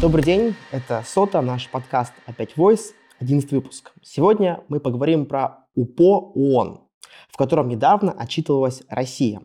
[0.00, 3.90] Добрый день, это Сота, наш подкаст «Опять Voice», 11 выпуск.
[4.00, 6.82] Сегодня мы поговорим про УПО ООН,
[7.28, 9.42] в котором недавно отчитывалась Россия.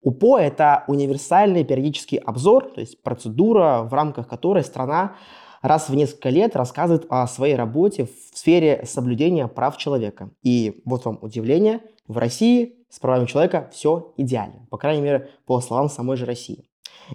[0.00, 5.16] УПО– это универсальный периодический обзор, то есть процедура, в рамках которой страна
[5.60, 10.30] раз в несколько лет рассказывает о своей работе в сфере соблюдения прав человека.
[10.42, 15.60] И вот вам удивление, в России с правами человека все идеально, по крайней мере, по
[15.60, 16.64] словам самой же России.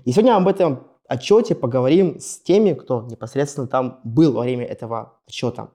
[0.05, 5.13] И сегодня об этом отчете поговорим с теми, кто непосредственно там был во время этого
[5.27, 5.69] отчета.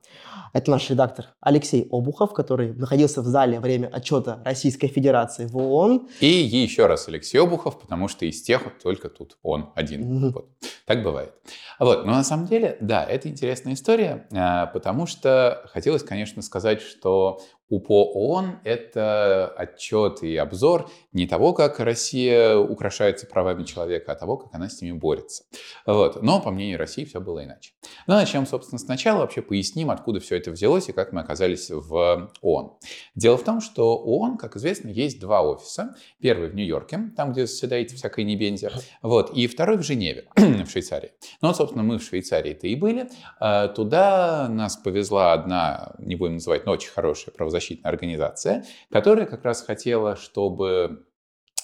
[0.52, 5.56] Это наш редактор Алексей Обухов, который находился в зале во время отчета Российской Федерации в
[5.56, 6.08] ООН.
[6.20, 10.02] И еще раз Алексей Обухов, потому что из тех вот только тут он один.
[10.02, 10.32] Mm-hmm.
[10.32, 10.48] Вот.
[10.86, 11.32] Так бывает.
[11.78, 12.04] Вот.
[12.04, 17.40] Но на самом деле, да, это интересная история, а, потому что хотелось, конечно, сказать, что
[17.72, 24.36] УПО ООН— это отчет и обзор не того, как Россия украшается правами человека, а того,
[24.36, 25.44] как она с ними борется.
[25.86, 26.22] Вот.
[26.22, 27.72] Но, по мнению России, все было иначе.
[28.06, 29.20] Но начнем, собственно, сначала.
[29.20, 32.72] Вообще поясним, откуда все это взялось и как мы оказались в ООН.
[33.14, 35.94] Дело в том, что ООН, как известно, есть два офиса.
[36.20, 41.12] Первый в Нью-Йорке, там, где заседаете всякой небензе, вот, и второй в Женеве, в Швейцарии.
[41.40, 43.08] Ну, вот, собственно, мы в Швейцарии-то и были.
[43.40, 49.26] А, туда нас повезла одна, не будем называть, но очень хорошая правозащитная правозащитная организация, которая
[49.26, 51.06] как раз хотела, чтобы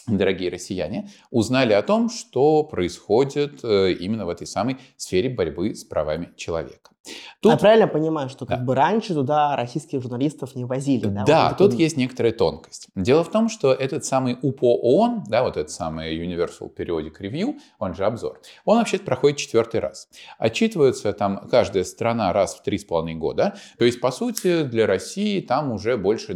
[0.07, 5.85] дорогие россияне, узнали о том, что происходит э, именно в этой самой сфере борьбы с
[5.85, 6.93] правами человека.
[7.41, 7.53] Тут...
[7.53, 8.65] Я правильно понимаю, что как да.
[8.65, 11.07] бы раньше туда российских журналистов не возили?
[11.07, 11.85] Да, да вот тут такой...
[11.85, 12.89] есть некоторая тонкость.
[12.95, 17.59] Дело в том, что этот самый УПО ООН, да, вот этот самый Universal Periodic Review,
[17.79, 20.09] он же обзор, он вообще проходит четвертый раз.
[20.39, 23.57] Отчитывается там каждая страна раз в три с половиной года.
[23.79, 26.29] То есть, по сути, для России там уже больше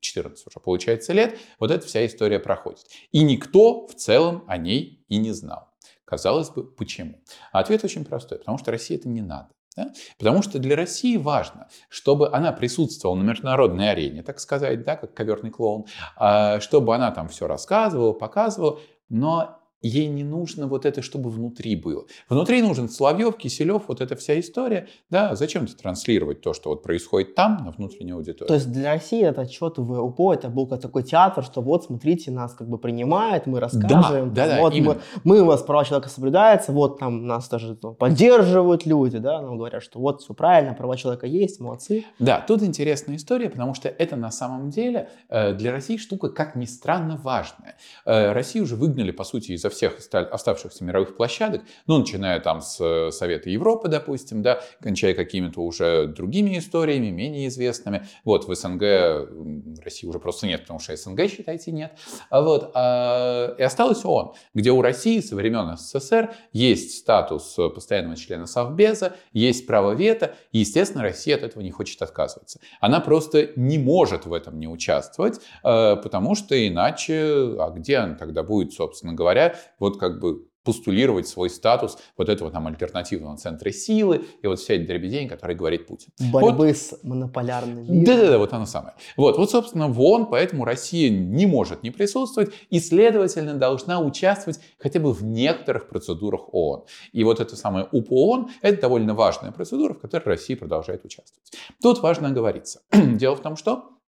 [0.00, 2.86] 14 уже получается лет вот эта вся история проходит.
[3.12, 5.68] И никто в целом о ней и не знал.
[6.04, 7.20] Казалось бы, почему?
[7.52, 8.38] А ответ очень простой.
[8.38, 9.50] Потому что России это не надо.
[9.76, 9.92] Да?
[10.18, 15.14] Потому что для России важно, чтобы она присутствовала на международной арене, так сказать, да, как
[15.14, 15.86] коверный клоун,
[16.16, 21.74] а, чтобы она там все рассказывала, показывала, но Ей не нужно вот это, чтобы внутри
[21.74, 22.04] было.
[22.28, 24.88] Внутри нужен Соловьев, Киселев, вот эта вся история.
[25.08, 28.48] Да, зачем ты транслировать то, что вот происходит там, на внутренней аудитории?
[28.48, 32.30] То есть для России этот отчет в УПО, это был такой театр, что вот, смотрите,
[32.30, 34.34] нас как бы принимают, мы расскажем.
[34.34, 37.78] Да, да, вот да, мы, мы, у вас права человека соблюдаются, вот там нас даже
[37.82, 42.04] ну, поддерживают люди, да, нам говорят, что вот все правильно, права человека есть, молодцы.
[42.18, 46.54] Да, тут интересная история, потому что это на самом деле э, для России штука, как
[46.54, 47.76] ни странно, важная.
[48.04, 52.78] Э, Россию уже выгнали, по сути, из всех оставшихся мировых площадок, ну, начиная там с
[52.80, 58.06] э, Совета Европы, допустим, да, кончая какими-то уже другими историями, менее известными.
[58.24, 61.92] Вот в СНГ России уже просто нет, потому что СНГ, считайте, нет.
[62.28, 68.16] А вот, а, и осталось ООН, где у России со времен СССР есть статус постоянного
[68.16, 72.60] члена Совбеза, есть право вето, и, естественно, Россия от этого не хочет отказываться.
[72.80, 78.14] Она просто не может в этом не участвовать, э, потому что иначе, а где она
[78.14, 83.70] тогда будет, собственно говоря, вот как бы постулировать свой статус вот этого там альтернативного центра
[83.70, 86.12] силы и вот вся эта дребедень, которой говорит Путин.
[86.32, 86.76] Борьбы вот.
[86.76, 88.94] с монополярным Да-да-да, вот оно самое.
[89.16, 95.00] Вот, вот, собственно, вон, поэтому Россия не может не присутствовать и, следовательно, должна участвовать хотя
[95.00, 96.84] бы в некоторых процедурах ООН.
[97.12, 101.52] И вот это самое УПООН– это довольно важная процедура, в которой Россия продолжает участвовать.
[101.82, 102.82] Тут важно оговориться.
[102.92, 103.99] Дело в том, что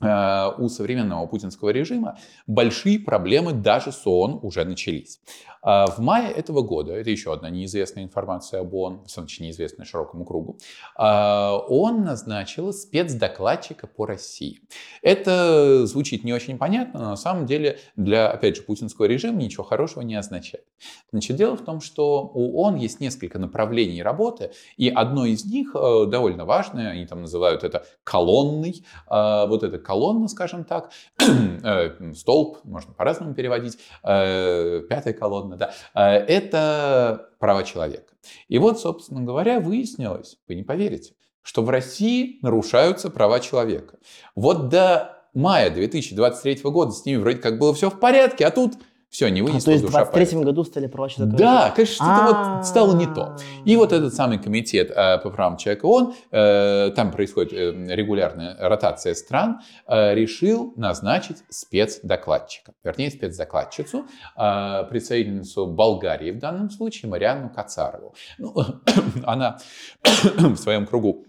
[0.00, 5.20] у современного путинского режима большие проблемы даже с ООН уже начались.
[5.62, 10.24] А в мае этого года, это еще одна неизвестная информация об ООН, в неизвестная широкому
[10.24, 10.58] кругу,
[10.96, 14.60] а, ООН назначила спецдокладчика по России.
[15.02, 19.62] Это звучит не очень понятно, но на самом деле для, опять же, путинского режима ничего
[19.62, 20.64] хорошего не означает.
[21.12, 25.76] Значит, дело в том, что у ООН есть несколько направлений работы, и одно из них
[25.76, 32.12] э, довольно важное, они там называют это колонной, а, вот эта колонна, скажем так, э,
[32.14, 38.14] столб, можно по-разному переводить, э, пятая колонна, да, а, это права человека.
[38.48, 43.98] И вот, собственно говоря, выяснилось, вы не поверите, что в России нарушаются права человека.
[44.34, 48.74] Вот до мая 2023 года с ними вроде как было все в порядке, а тут
[49.12, 51.36] все, не вынесло а, То есть в 23 году стали права человека?
[51.36, 53.36] Да, конечно, что-то вот стало не то.
[53.66, 58.56] И вот этот самый комитет э, по правам человека ООН, э, там происходит э, регулярная
[58.58, 68.14] ротация стран, решил назначить спецдокладчика, вернее спецдокладчицу, представительницу Болгарии в данном случае, Марианну Кацарову.
[68.38, 68.54] Ну,
[69.24, 69.58] она
[70.38, 71.26] в своем кругу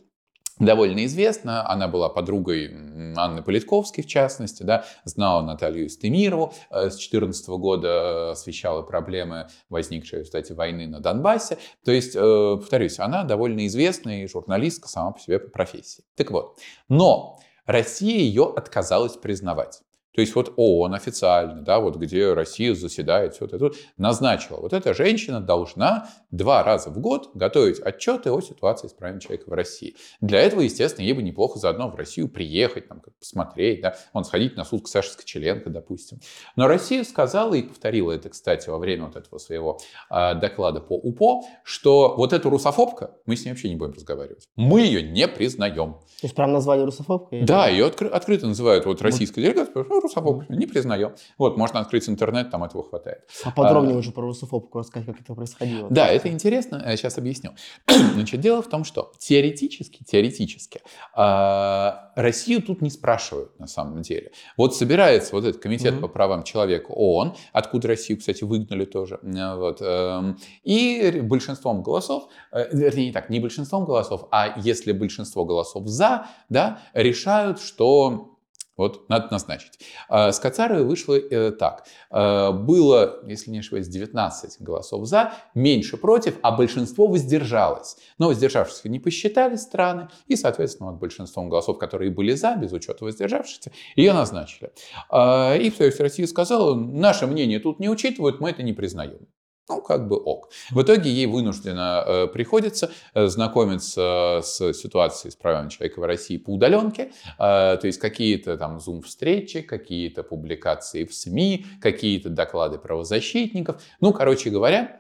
[0.66, 1.70] довольно известна.
[1.70, 2.72] Она была подругой
[3.16, 10.52] Анны Политковской, в частности, да, знала Наталью Истемирову, с 2014 года освещала проблемы, возникшие, кстати,
[10.54, 11.58] войны на Донбассе.
[11.86, 16.04] То есть, повторюсь, она довольно известная журналистка сама по себе по профессии.
[16.16, 16.58] Так вот,
[16.90, 19.82] но Россия ее отказалась признавать.
[20.14, 24.58] То есть вот ООН официально, да, вот где Россия заседает, все это назначила.
[24.58, 29.50] Вот эта женщина должна два раза в год готовить отчеты о ситуации с правами человека
[29.50, 29.96] в России.
[30.22, 34.24] Для этого, естественно, ей бы неплохо заодно в Россию приехать, там, как посмотреть, да, он
[34.24, 36.20] сходить на суд к Саше Скочеленко, допустим.
[36.56, 40.96] Но Россия сказала и повторила это, кстати, во время вот этого своего э, доклада по
[40.96, 44.48] УПО, что вот эту русофобка, мы с ней вообще не будем разговаривать.
[44.56, 45.94] Мы ее не признаем.
[45.94, 47.42] То есть прям назвали русофобкой?
[47.44, 51.16] Да, ее откры- открыто называют вот российская делегация, русофобку не признаем.
[51.38, 53.22] Вот, можно открыть интернет, там этого хватает.
[53.44, 55.90] А подробнее а, уже про русофобку рассказать, как это происходило.
[55.90, 57.52] Да, это интересно, я сейчас объясню.
[57.88, 60.82] Значит, дело в том, что теоретически, теоретически,
[61.16, 64.32] а, Россию тут не спрашивают на самом деле.
[64.58, 66.02] Вот собирается вот этот комитет mm-hmm.
[66.02, 72.28] по правам человека ООН, откуда Россию, кстати, выгнали тоже, э, вот, эм, и большинством голосов,
[72.52, 78.33] э, вернее, не так, не большинством голосов, а если большинство голосов за, да, решают, что
[78.76, 79.80] вот, надо назначить.
[80.10, 81.86] А, с Кацаровой вышло э, так.
[82.10, 87.98] А, было, если не ошибаюсь, 19 голосов за, меньше против, а большинство воздержалось.
[88.18, 93.06] Но воздержавшихся не посчитали страны, и, соответственно, вот большинством голосов, которые были за, без учета
[93.06, 94.72] воздержавшихся, ее назначили.
[95.10, 99.28] А, и в Союз России сказала, наше мнение тут не учитывают, мы это не признаем.
[99.70, 100.50] Ну, как бы ок.
[100.72, 106.38] В итоге ей вынужденно э, приходится э, знакомиться с ситуацией с правами человека в России
[106.38, 107.08] по удаленке, э,
[107.38, 113.82] то есть какие-то там зум-встречи, какие-то публикации в СМИ, какие-то доклады правозащитников.
[114.02, 115.00] Ну, короче говоря,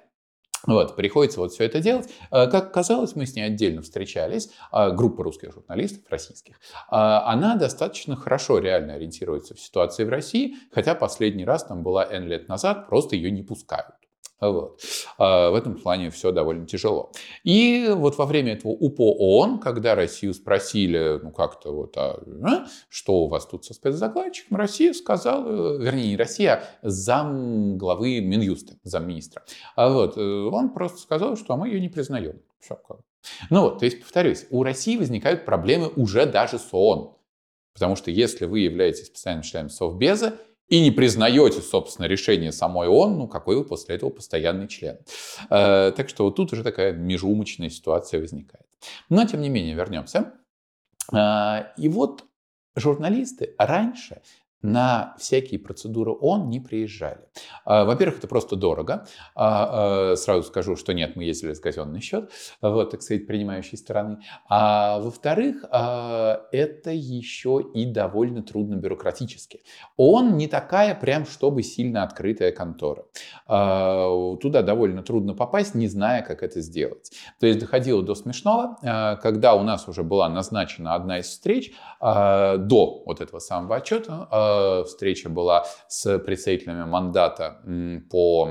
[0.66, 2.10] вот, приходится вот все это делать.
[2.32, 6.56] Э, как оказалось, мы с ней отдельно встречались, э, группа русских журналистов, российских.
[6.90, 6.96] Э,
[7.26, 12.28] она достаточно хорошо реально ориентируется в ситуации в России, хотя последний раз там была N
[12.28, 13.96] лет назад, просто ее не пускают.
[14.50, 14.82] Вот.
[15.18, 17.12] А в этом плане все довольно тяжело.
[17.44, 22.66] И вот во время этого УПО ООН, когда Россию спросили, ну как-то вот, а, а,
[22.90, 28.76] что у вас тут со спецдокладчиком, Россия сказала, вернее, не Россия, а зам главы Минюста,
[28.84, 29.44] замминистра.
[29.76, 32.42] А вот, э, он просто сказал, что мы ее не признаем.
[32.60, 32.80] Все.
[33.50, 37.16] Ну вот, то есть, повторюсь, у России возникают проблемы уже даже с ООН.
[37.74, 40.36] Потому что если вы являетесь постоянным членом Совбеза,
[40.74, 44.98] и не признаете, собственно, решение самой ООН, ну какой вы после этого постоянный член.
[45.52, 48.66] Э, так что вот тут уже такая межумочная ситуация возникает.
[49.08, 50.34] Но, тем не менее, вернемся.
[51.14, 52.26] Э, и вот
[52.76, 54.24] журналисты раньше
[54.64, 57.20] на всякие процедуры ООН не приезжали.
[57.66, 59.06] А, во-первых, это просто дорого.
[59.36, 62.32] А, а, сразу скажу, что нет, мы ездили с казенный счет,
[62.62, 64.20] вот, так сказать, принимающей стороны.
[64.50, 69.62] А во-вторых, это еще и довольно трудно бюрократически.
[69.98, 73.04] ООН не такая прям, чтобы сильно открытая контора.
[73.46, 77.12] Туда довольно трудно попасть, не зная, как это сделать.
[77.40, 78.78] То есть доходило до смешного,
[79.22, 84.28] когда у нас уже была назначена одна из встреч до вот этого самого отчета,
[84.86, 87.62] встреча была с представителями мандата
[88.10, 88.50] по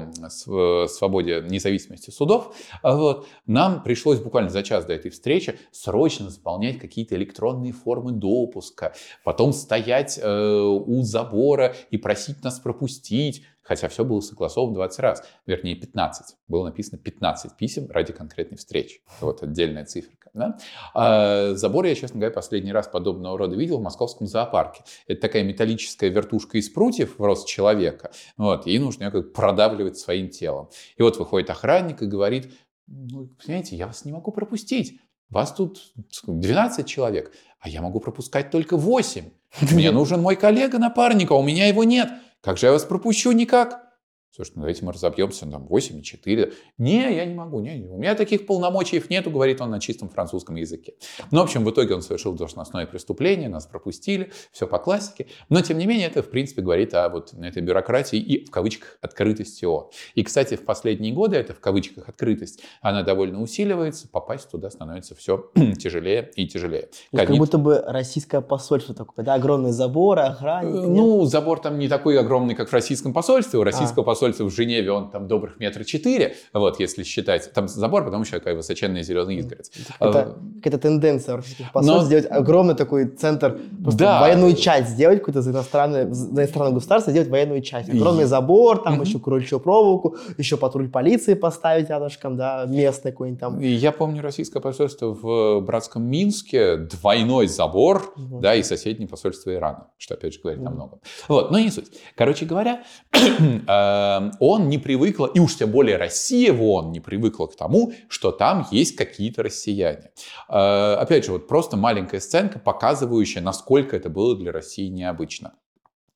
[0.88, 2.54] свободе независимости судов.
[2.82, 3.26] Вот.
[3.46, 8.94] Нам пришлось буквально за час до этой встречи срочно заполнять какие-то электронные формы допуска,
[9.25, 15.24] потом стоять э, у забора и просить нас пропустить, хотя все было согласовано 20 раз,
[15.46, 16.36] вернее 15.
[16.48, 19.00] Было написано 15 писем ради конкретной встречи.
[19.20, 20.31] Вот отдельная циферка.
[20.34, 20.58] Да?
[20.94, 24.82] А забор я, честно говоря, последний раз подобного рода видел в московском зоопарке.
[25.06, 29.98] Это такая металлическая вертушка из прутьев в рост человека, вот, и нужно ее как продавливать
[29.98, 30.70] своим телом.
[30.96, 32.52] И вот выходит охранник и говорит,
[32.86, 35.00] ну, понимаете, я вас не могу пропустить.
[35.28, 35.92] Вас тут
[36.26, 39.31] 12 человек, а я могу пропускать только 8.
[39.72, 42.10] Мне нужен мой коллега-напарник, а у меня его нет.
[42.43, 43.31] Как же я вас пропущу?
[43.32, 43.92] Никак.
[44.34, 46.55] Слушай, ну давайте мы разобьемся, там 8,4.
[46.79, 50.08] Не, я не могу, не, не, у меня таких полномочий нету, говорит он на чистом
[50.08, 50.94] французском языке.
[51.31, 55.27] Ну, в общем, в итоге он совершил должностное преступление, нас пропустили, все по классике.
[55.51, 58.96] Но, тем не менее, это, в принципе, говорит о вот этой бюрократии и, в кавычках,
[59.03, 59.91] открытости ООН.
[60.15, 65.15] И, кстати, в последние годы эта, в кавычках, открытость, она довольно усиливается, попасть туда становится
[65.15, 66.89] все тяжелее и тяжелее.
[67.15, 70.72] Как, будто бы российское посольство такое, да, огромный забор, охранник.
[70.72, 73.58] Ну, забор там не такой огромный, как в российском посольстве.
[73.58, 74.06] У российского а.
[74.06, 78.22] посольства посольство в Женеве, он там добрых метра четыре, вот, если считать, там забор, потом
[78.22, 79.70] еще такая высоченная зеленая изгородь.
[79.98, 82.06] Это какая-то тенденция российских посольств Но...
[82.06, 84.20] сделать огромный такой центр, да.
[84.20, 87.88] военную часть сделать какую-то за иностранное, за иностранное государство, сделать военную часть.
[87.88, 93.58] Огромный забор, там еще кроличью проволоку, еще патруль полиции поставить рядышком, да, местный какой-нибудь там.
[93.58, 98.41] Я помню российское посольство в братском Минске, двойной забор, угу.
[98.41, 100.70] да, и соседнее посольство Ирана, что опять же говорит угу.
[100.70, 101.00] намного.
[101.26, 101.91] Вот, но не суть.
[102.14, 103.19] Короче говоря, э,
[104.40, 108.32] он не привыкла, и уж тем более Россия в ООН не привыкла к тому, что
[108.32, 110.10] там есть какие-то россияне.
[110.48, 115.54] Э, опять же, вот просто маленькая сценка, показывающая, насколько это было для России необычно.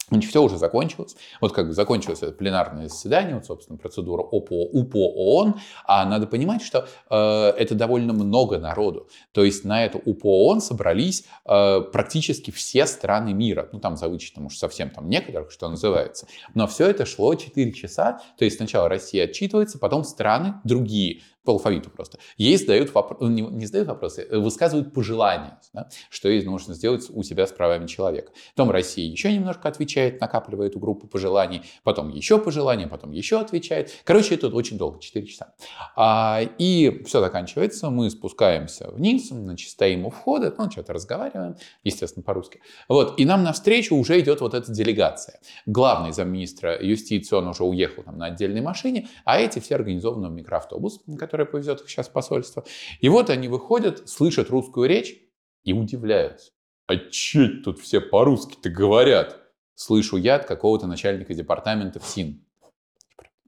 [0.09, 1.17] Значит, все уже закончилось.
[1.41, 5.57] Вот как бы закончилось это пленарное заседание, вот, собственно, процедура ОПО, УПО ООН.
[5.85, 9.09] А надо понимать, что э, это довольно много народу.
[9.33, 13.69] То есть на эту УПО ООН собрались э, практически все страны мира.
[13.73, 16.29] Ну, там за вычетом уж совсем там некоторых, что называется.
[16.55, 18.21] Но все это шло 4 часа.
[18.39, 22.19] То есть сначала Россия отчитывается, потом страны другие по алфавиту просто.
[22.37, 27.07] Ей задают вопросы, не, не задают вопросы, э, высказывают пожелания, да, что ей нужно сделать
[27.09, 28.33] у себя с правами человека.
[28.55, 33.93] Потом Россия еще немножко отвечает, накапливает эту группу пожеланий, потом еще пожелания, потом еще отвечает.
[34.05, 35.55] Короче, это очень долго, 4 часа.
[35.95, 42.25] А, и все заканчивается, мы спускаемся вниз, значит, стоим у входа, ну, что-то разговариваем, естественно,
[42.25, 42.61] по-русски.
[42.89, 45.39] Вот, и нам навстречу уже идет вот эта делегация.
[45.67, 50.33] Главный замминистра юстиции, он уже уехал там на отдельной машине, а эти все организованы в
[50.33, 52.65] микроавтобус, который которое повезет их сейчас в посольство.
[53.01, 55.21] И вот они выходят, слышат русскую речь
[55.65, 56.53] и удивляются.
[56.87, 59.39] А че тут все по-русски-то говорят?
[59.75, 62.46] Слышу я от какого-то начальника департамента в СИН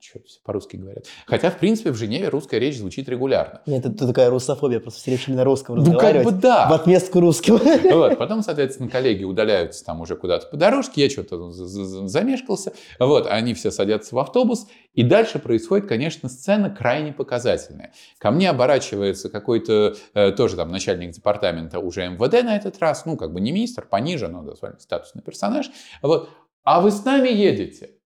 [0.00, 1.06] что все по-русски говорят.
[1.26, 3.60] Хотя, в принципе, в Женеве русская речь звучит регулярно.
[3.66, 6.26] Нет, это такая русофобия, просто все решили на русском ну, разговаривать.
[6.26, 6.68] как бы да.
[6.68, 7.58] В отместку русским.
[7.98, 13.54] Вот, потом, соответственно, коллеги удаляются там уже куда-то по дорожке, я что-то замешкался, вот, они
[13.54, 17.92] все садятся в автобус, и дальше происходит, конечно, сцена крайне показательная.
[18.18, 23.16] Ко мне оборачивается какой-то э, тоже там начальник департамента уже МВД на этот раз, ну,
[23.16, 25.70] как бы не министр, пониже, но довольно статусный персонаж,
[26.02, 26.30] вот,
[26.64, 27.97] а вы с нами едете?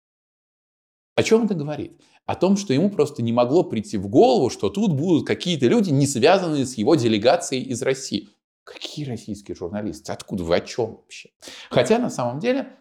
[1.15, 2.01] О чем это говорит?
[2.25, 5.91] О том, что ему просто не могло прийти в голову, что тут будут какие-то люди,
[5.91, 8.29] не связанные с его делегацией из России.
[8.65, 10.13] Какие российские журналисты?
[10.13, 10.57] Откуда вы?
[10.57, 11.31] О чем вообще?
[11.69, 12.77] Хотя на самом деле,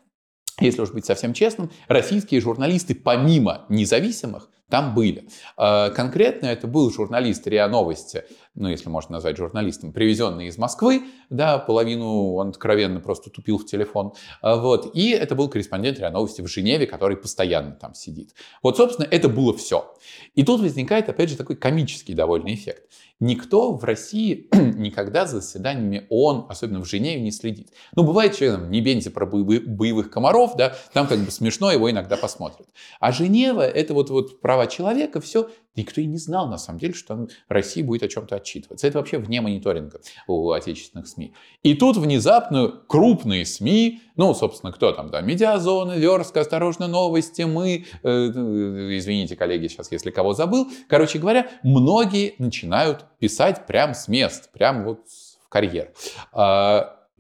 [0.60, 5.28] если уж быть совсем честным, российские журналисты помимо независимых там были.
[5.58, 8.24] А, конкретно это был журналист РИА Новости,
[8.56, 13.66] ну, если можно назвать журналистом, привезенный из Москвы, да, половину он откровенно просто тупил в
[13.66, 18.34] телефон, а, вот, и это был корреспондент РИА Новости в Женеве, который постоянно там сидит.
[18.64, 19.94] Вот, собственно, это было все.
[20.34, 22.90] И тут возникает, опять же, такой комический довольно эффект.
[23.22, 27.70] Никто в России никогда за заседаниями ООН, особенно в Женеве, не следит.
[27.96, 31.90] Ну, бывает, что там, не бенте про боевых комаров, да, там как бы смешно, его
[31.92, 32.68] иногда посмотрят.
[33.00, 36.94] А Женева— это вот, вот права человека, все, никто и не знал, на самом деле,
[36.94, 38.88] что Россия будет о чем-то отчитываться.
[38.88, 41.34] Это вообще вне мониторинга у отечественных СМИ.
[41.64, 47.86] И тут внезапно крупные СМИ, ну, собственно, кто там, да, Медиазона, Верска, Осторожно, Новости, мы,
[48.04, 50.68] э, извините, коллеги, сейчас, если кого забыл.
[50.88, 55.00] Короче говоря, многие начинают писать прямо с мест, прямо вот
[55.44, 55.92] в карьер.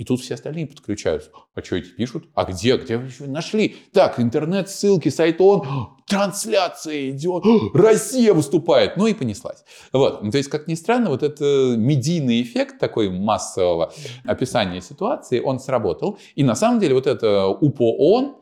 [0.01, 1.29] И тут все остальные подключаются.
[1.53, 2.24] А что эти пишут?
[2.34, 2.75] А где?
[2.75, 3.75] Где вы еще нашли?
[3.93, 7.43] Так, интернет, ссылки, сайт ООН, трансляция идет,
[7.75, 8.98] Россия выступает.
[8.98, 9.63] Ну и понеслась.
[9.93, 10.22] Вот.
[10.31, 13.93] То есть, как ни странно, вот этот медийный эффект такой массового
[14.25, 16.17] описания ситуации, он сработал.
[16.34, 18.40] И на самом деле вот это УПО ООН, Э,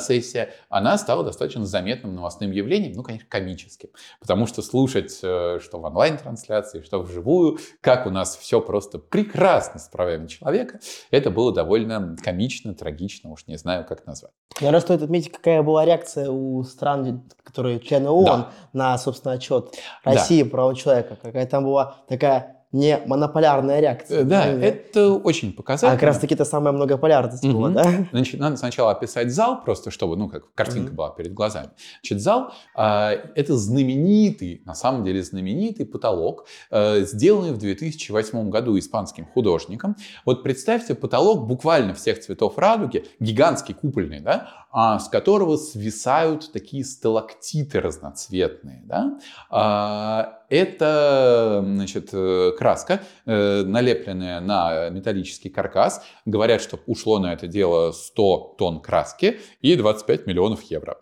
[0.00, 3.88] сессия, она стала достаточно заметным новостным явлением, ну, конечно, комическим.
[4.20, 9.80] Потому что слушать, э, что в онлайн-трансляции, что вживую, как у нас все просто прекрасно
[9.80, 10.80] с правами человека,
[11.10, 14.32] это было довольно комично, трагично, уж не знаю, как назвать.
[14.60, 18.50] Наверное, стоит отметить, какая была реакция у стран, которые члены ООН, да.
[18.72, 20.50] на, собственно, отчет России да.
[20.50, 21.18] права человека.
[21.20, 24.22] Какая там была такая не монополярная реакция.
[24.22, 25.92] Э, да, да, это очень показательно.
[25.92, 27.52] А как раз таки это самая многополярность угу.
[27.52, 28.06] была, да?
[28.10, 30.96] Значит, надо сначала описать зал, просто чтобы, ну, как картинка угу.
[30.96, 31.70] была перед глазами.
[32.02, 38.76] Значит, зал э, это знаменитый, на самом деле знаменитый потолок, э, сделанный в 2008 году
[38.76, 39.94] испанским художником.
[40.24, 47.80] Вот представьте потолок буквально всех цветов радуги, гигантский купольный, да, с которого свисают такие сталактиты
[47.80, 49.18] разноцветные, да.
[49.48, 56.02] А, это значит, э, краска, э, налепленная на металлический каркас.
[56.24, 60.98] Говорят, что ушло на это дело 100 тонн краски и 25 миллионов евро.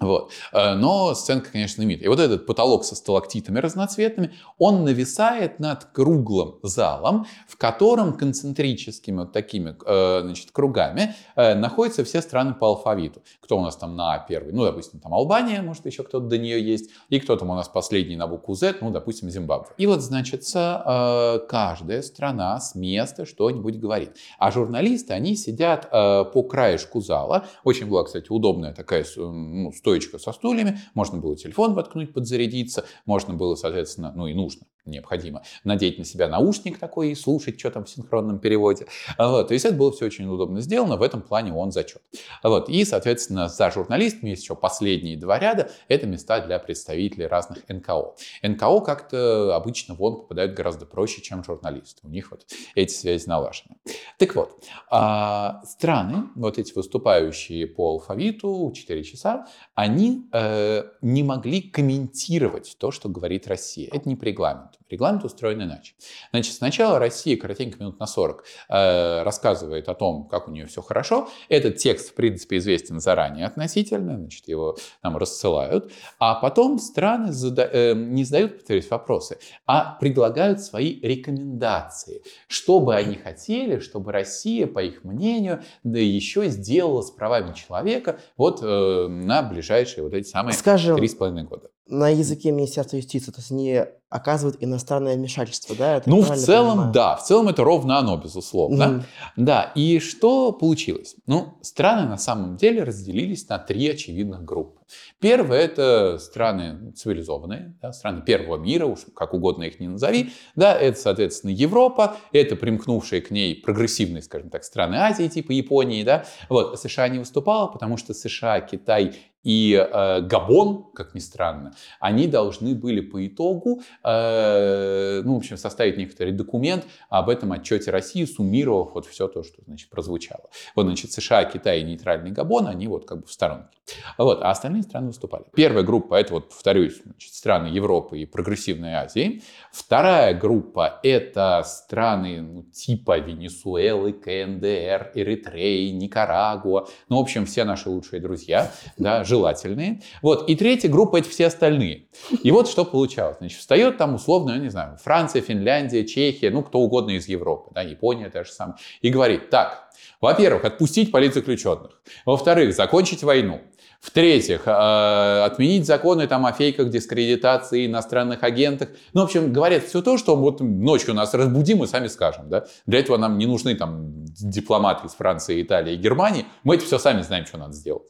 [0.00, 0.30] Вот.
[0.52, 2.02] Э, но сценка, конечно, имеет.
[2.02, 9.18] И вот этот потолок со сталактитами разноцветными, он нависает над круглым залом, в котором концентрическими
[9.18, 13.22] вот такими э, значит, кругами э, находятся все страны по алфавиту.
[13.40, 14.52] Кто у нас там на первый?
[14.52, 16.90] Ну, допустим, там Албания, может, еще кто-то до нее есть.
[17.08, 18.76] И кто там у нас последний на букву Z?
[18.80, 19.72] Ну, допустим, Зимбабве.
[19.78, 24.16] И вот, значит, каждая страна с места что-нибудь говорит.
[24.38, 27.46] А журналисты, они сидят по краешку зала.
[27.64, 33.32] Очень была, кстати, удобная такая ну, стоечка со стульями, можно было телефон воткнуть, подзарядиться, можно
[33.34, 37.84] было, соответственно, ну и нужно необходимо надеть на себя наушник такой и слушать, что там
[37.84, 38.86] в синхронном переводе.
[39.18, 39.48] Вот.
[39.48, 42.02] То есть это было все очень удобно сделано, в этом плане он зачет.
[42.42, 42.68] Вот.
[42.68, 48.14] И, соответственно, за журналистами есть еще последние два ряда, это места для представителей разных НКО.
[48.42, 52.00] НКО как-то обычно вон попадают гораздо проще, чем журналисты.
[52.02, 53.76] У них вот эти связи налажены.
[54.18, 61.62] Так вот, а, страны, вот эти выступающие по алфавиту 4 часа, они э, не могли
[61.62, 63.88] комментировать то, что говорит Россия.
[63.92, 64.77] Это не по регламенту.
[64.90, 65.94] Регламент устроен иначе.
[66.30, 70.80] Значит, сначала Россия, коротенько минут на 40, э, рассказывает о том, как у нее все
[70.80, 71.28] хорошо.
[71.48, 75.92] Этот текст, в принципе, известен заранее относительно, значит, его нам рассылают.
[76.18, 82.22] А потом страны зада- э, не задают, повторюсь, вопросы, а предлагают свои рекомендации.
[82.46, 88.20] Что бы они хотели, чтобы Россия, по их мнению, да еще сделала с правами человека
[88.36, 90.54] вот э, на ближайшие вот эти самые
[90.96, 95.96] три с половиной года на языке Министерства юстиции, то есть они оказывают иностранное вмешательство, да?
[95.96, 96.92] Это ну, в целом, понимаю?
[96.92, 98.82] да, в целом это ровно оно, безусловно.
[98.82, 99.02] Mm-hmm.
[99.36, 101.16] Да, и что получилось?
[101.26, 104.77] Ну, страны на самом деле разделились на три очевидных группы.
[105.20, 110.32] Первое– это страны цивилизованные, да, страны первого мира, уж как угодно их не назови.
[110.56, 116.02] Да, это, соответственно, Европа, это примкнувшие к ней прогрессивные, скажем так, страны Азии, типа Японии.
[116.02, 116.24] Да.
[116.48, 119.14] Вот, США не выступала, потому что США, Китай
[119.44, 125.56] и э, Габон, как ни странно, они должны были по итогу, э, ну, в общем,
[125.56, 130.50] составить некоторый документ об этом отчете России, суммировав вот все то, что, значит, прозвучало.
[130.74, 133.78] Вот, значит, США, Китай и нейтральный Габон, они вот как бы в сторонке.
[134.18, 135.44] Вот, а остальные страны выступали.
[135.54, 139.42] Первая группа, это вот, повторюсь, значит, страны Европы и прогрессивной Азии.
[139.72, 147.88] Вторая группа, это страны ну, типа Венесуэлы, КНДР, Эритреи, Никарагуа, ну, в общем, все наши
[147.88, 150.02] лучшие друзья, да, желательные.
[150.22, 150.48] Вот.
[150.48, 152.08] И третья группа— это все остальные.
[152.42, 153.38] И вот что получалось.
[153.38, 157.70] Значит, встает там условно, я не знаю, Франция, Финляндия, Чехия, ну, кто угодно из Европы,
[157.74, 159.88] да, Япония та же самая, и говорит, так,
[160.20, 162.00] во-первых, отпустить политзаключенных.
[162.24, 163.60] Во-вторых, закончить войну.
[164.00, 168.90] В-третьих, э, отменить законы там, о фейках, дискредитации, иностранных агентах.
[169.12, 172.48] Ну, в общем, говорят все то, что вот ночью нас разбудим и сами скажем.
[172.48, 172.66] Да?
[172.86, 176.46] Для этого нам не нужны там, дипломаты из Франции, Италии и Германии.
[176.62, 178.06] Мы это все сами знаем, что надо сделать.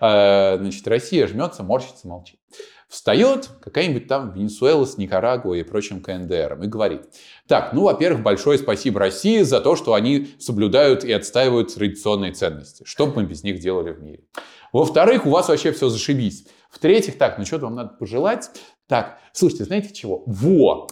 [0.00, 2.40] Э, значит, Россия жмется, морщится, молчит.
[2.88, 7.02] Встает какая-нибудь там Венесуэла с Никарагуа и прочим КНДР и говорит,
[7.46, 12.82] так, ну, во-первых, большое спасибо России за то, что они соблюдают и отстаивают традиционные ценности.
[12.84, 14.24] Что бы мы без них делали в мире?
[14.72, 16.46] Во-вторых, у вас вообще все зашибись.
[16.70, 18.50] В-третьих, так, ну что-то вам надо пожелать.
[18.86, 20.22] Так, слушайте, знаете чего?
[20.26, 20.88] Во!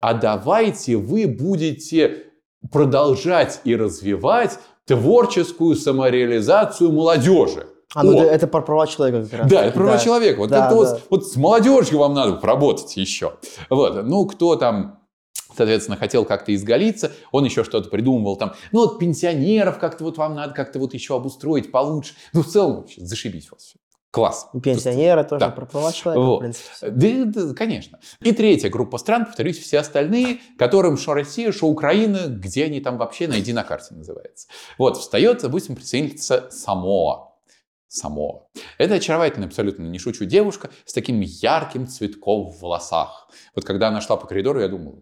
[0.00, 2.24] А давайте вы будете
[2.70, 7.66] продолжать и развивать творческую самореализацию молодежи.
[7.94, 9.50] А, ну это, это про права человека как раз.
[9.50, 9.98] Да, это права да.
[9.98, 10.38] человека.
[10.38, 10.74] Вот, да, да.
[10.74, 13.34] Вот, вот с молодежью вам надо поработать еще.
[13.68, 14.04] Вот.
[14.04, 14.99] Ну, кто там
[15.56, 20.34] соответственно, хотел как-то изгалиться, он еще что-то придумывал там, ну вот пенсионеров как-то вот вам
[20.34, 22.14] надо как-то вот еще обустроить получше.
[22.32, 23.76] Ну, в целом, вообще, зашибись у вас все.
[24.10, 24.50] Класс.
[24.60, 25.50] Пенсионеры тоже да.
[25.50, 26.36] про права человека, вот.
[26.36, 26.90] в принципе.
[26.90, 28.00] Да, да, конечно.
[28.20, 32.98] И третья группа стран, повторюсь, все остальные, которым что Россия, что Украина, где они там
[32.98, 34.48] вообще, найди на карте называется.
[34.78, 37.36] Вот, встает, допустим, представительница Самоа.
[37.86, 38.48] Самоа.
[38.78, 43.28] Это очаровательная, абсолютно не шучу, девушка с таким ярким цветком в волосах.
[43.54, 44.98] Вот когда она шла по коридору, я думал,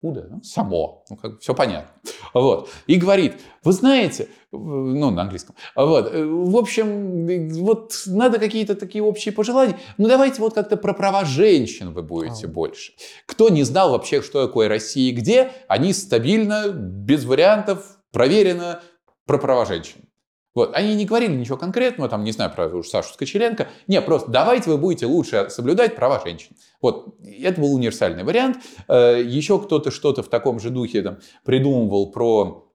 [0.00, 0.26] откуда?
[0.30, 1.04] Ну, само.
[1.10, 1.92] Ну, как бы все понятно.
[2.34, 2.70] Вот.
[2.86, 9.32] И говорит, вы знаете, ну, на английском, вот, в общем, вот надо какие-то такие общие
[9.32, 12.50] пожелания, ну, давайте вот как-то про права женщин вы будете oh.
[12.50, 12.92] больше.
[13.26, 18.82] Кто не знал вообще, что такое Россия и где, они стабильно, без вариантов, проверено
[19.26, 20.09] про права женщин.
[20.54, 20.74] Вот.
[20.74, 23.68] Они не говорили ничего конкретного, там, не знаю, про Сашу Скочеленко.
[23.86, 26.56] Не, просто давайте вы будете лучше соблюдать права женщин.
[26.80, 27.14] Вот.
[27.24, 28.58] Это был универсальный вариант.
[28.88, 32.69] Э, Еще кто-то что-то в таком же духе там, придумывал про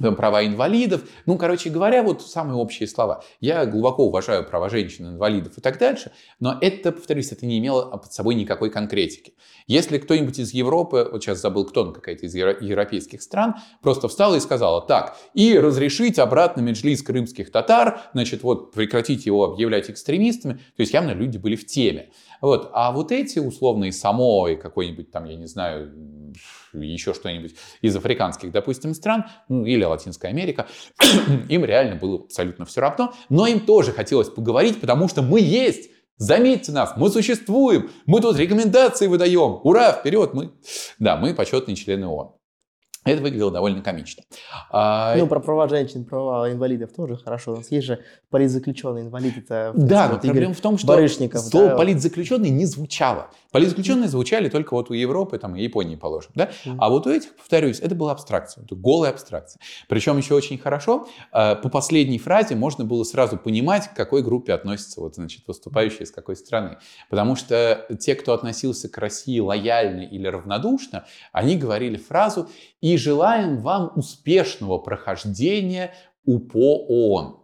[0.00, 1.02] там, права инвалидов.
[1.26, 3.22] Ну, короче говоря, вот самые общие слова.
[3.40, 7.96] Я глубоко уважаю права женщин, инвалидов и так дальше, но это, повторюсь, это не имело
[7.96, 9.34] под собой никакой конкретики.
[9.66, 14.34] Если кто-нибудь из Европы, вот сейчас забыл, кто он, какая-то из европейских стран, просто встала
[14.34, 20.54] и сказала, так, и разрешить обратно меджлис крымских татар, значит, вот прекратить его объявлять экстремистами,
[20.54, 22.10] то есть явно люди были в теме.
[22.40, 22.70] Вот.
[22.74, 25.92] А вот эти условные самой какой-нибудь там, я не знаю,
[26.74, 30.66] еще что-нибудь из африканских, допустим, стран, ну, или Латинская Америка,
[31.48, 35.90] им реально было абсолютно все равно, но им тоже хотелось поговорить, потому что мы есть,
[36.16, 39.58] Заметьте нас, мы существуем, мы тут рекомендации выдаем.
[39.64, 40.52] Ура, вперед, мы.
[41.00, 42.36] Да, мы почетные члены ООН.
[43.04, 44.22] Это выглядело довольно комично.
[44.70, 47.52] А, ну, про права женщин, права инвалидов тоже хорошо.
[47.52, 49.36] У нас есть же политзаключенный инвалид.
[49.36, 51.76] Это, да, но проблема в том, что Барышников, слово да.
[51.76, 53.28] политзаключенный не звучало.
[53.52, 56.32] Политзаключенные звучали только вот у Европы там, и Японии, положим.
[56.34, 56.50] Да?
[56.78, 59.60] А вот у этих, повторюсь, это была абстракция, это голая абстракция.
[59.86, 64.52] Причем еще очень хорошо, а, по последней фразе можно было сразу понимать, к какой группе
[64.52, 66.78] относятся вот, значит, выступающие из какой страны.
[67.10, 72.48] Потому что те, кто относился к России лояльно или равнодушно, они говорили фразу
[72.84, 75.94] «и желаем вам успешного прохождения
[76.26, 77.43] УПО ООН».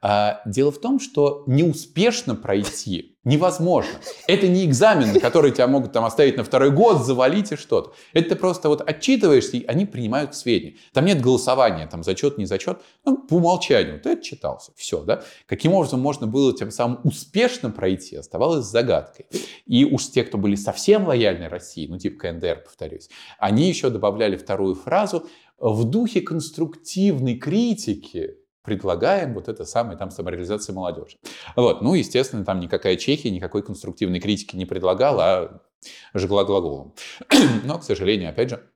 [0.00, 4.00] А, дело в том, что неуспешно пройти невозможно.
[4.26, 7.92] Это не экзамен, который тебя могут там оставить на второй год, завалить и что-то.
[8.14, 10.78] Это ты просто вот отчитываешься, и они принимают к сведению.
[10.92, 12.80] Там нет голосования, там зачет, не зачет.
[13.04, 14.00] Ну, по умолчанию.
[14.00, 14.72] Ты отчитался.
[14.74, 15.22] Все, да?
[15.46, 19.26] Каким образом можно было тем самым успешно пройти, оставалось загадкой.
[19.66, 24.36] И уж те, кто были совсем лояльны России, ну типа КНДР, повторюсь, они еще добавляли
[24.36, 25.26] вторую фразу
[25.58, 31.16] в духе конструктивной критики предлагаем вот это самое там самореализация молодежи.
[31.56, 31.82] Вот.
[31.82, 35.60] Ну, естественно, там никакая Чехия никакой конструктивной критики не предлагала, а
[36.14, 36.94] жгла глаголом.
[37.64, 38.70] Но, к сожалению, опять же,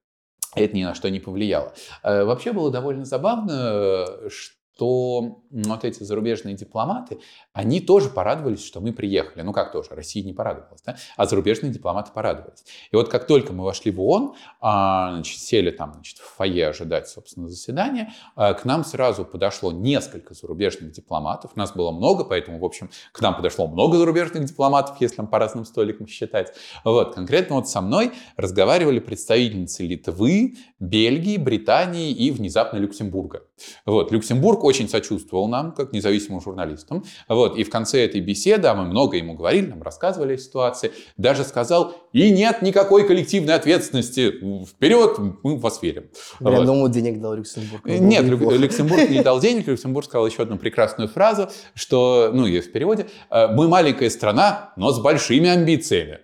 [0.55, 1.75] это ни на что не повлияло.
[2.03, 7.21] Э, вообще было довольно забавно, что то вот эти зарубежные дипломаты,
[7.53, 9.43] они тоже порадовались, что мы приехали.
[9.43, 10.97] Ну как тоже, Россия не порадовалась, да?
[11.17, 12.65] а зарубежные дипломаты порадовались.
[12.91, 16.69] И вот как только мы вошли в ООН, а, значит, сели там значит, в фойе
[16.69, 21.55] ожидать, собственно, заседания, а, к нам сразу подошло несколько зарубежных дипломатов.
[21.55, 25.39] Нас было много, поэтому, в общем, к нам подошло много зарубежных дипломатов, если там по
[25.39, 26.53] разным столикам считать.
[26.85, 33.45] Вот, конкретно вот со мной разговаривали представительницы Литвы, Бельгии, Британии и внезапно Люксембурга.
[33.87, 37.05] Вот, Люксембург очень сочувствовал нам, как независимым журналистам.
[37.29, 40.93] Вот, и в конце этой беседы, а мы много ему говорили, нам рассказывали о ситуации,
[41.17, 44.33] даже сказал, и нет никакой коллективной ответственности,
[44.67, 46.11] вперед, мы вас верим.
[46.41, 46.67] Я вот.
[46.67, 47.85] думаю, денег дал Люксембург.
[47.85, 52.73] Нет, Люксембург не дал денег, Люксембург сказал еще одну прекрасную фразу, что, ну, ее в
[52.73, 56.21] переводе, «Э, мы маленькая страна, но с большими амбициями.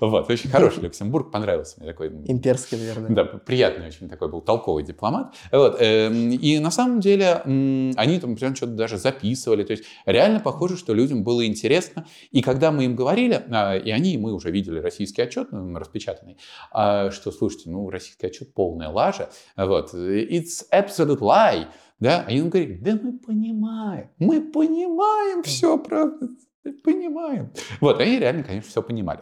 [0.00, 2.08] Вот, очень хороший Люксембург, понравился мне такой.
[2.08, 3.10] Имперский, наверное.
[3.10, 5.34] Да, приятный очень такой был толковый дипломат.
[5.52, 9.64] Вот, эм, и на самом деле они там прям что-то даже записывали.
[9.64, 12.06] То есть реально похоже, что людям было интересно.
[12.30, 16.38] И когда мы им говорили, а, и они, мы уже видели российский отчет, ну, распечатанный,
[16.70, 19.30] а, что, слушайте, ну, российский отчет полная лажа.
[19.56, 21.66] Вот, it's absolute lie.
[22.00, 26.28] Да, они нам говорили, да мы понимаем, мы понимаем все, правда,
[26.82, 27.52] понимаем.
[27.80, 29.20] Вот, они реально, конечно, все понимали.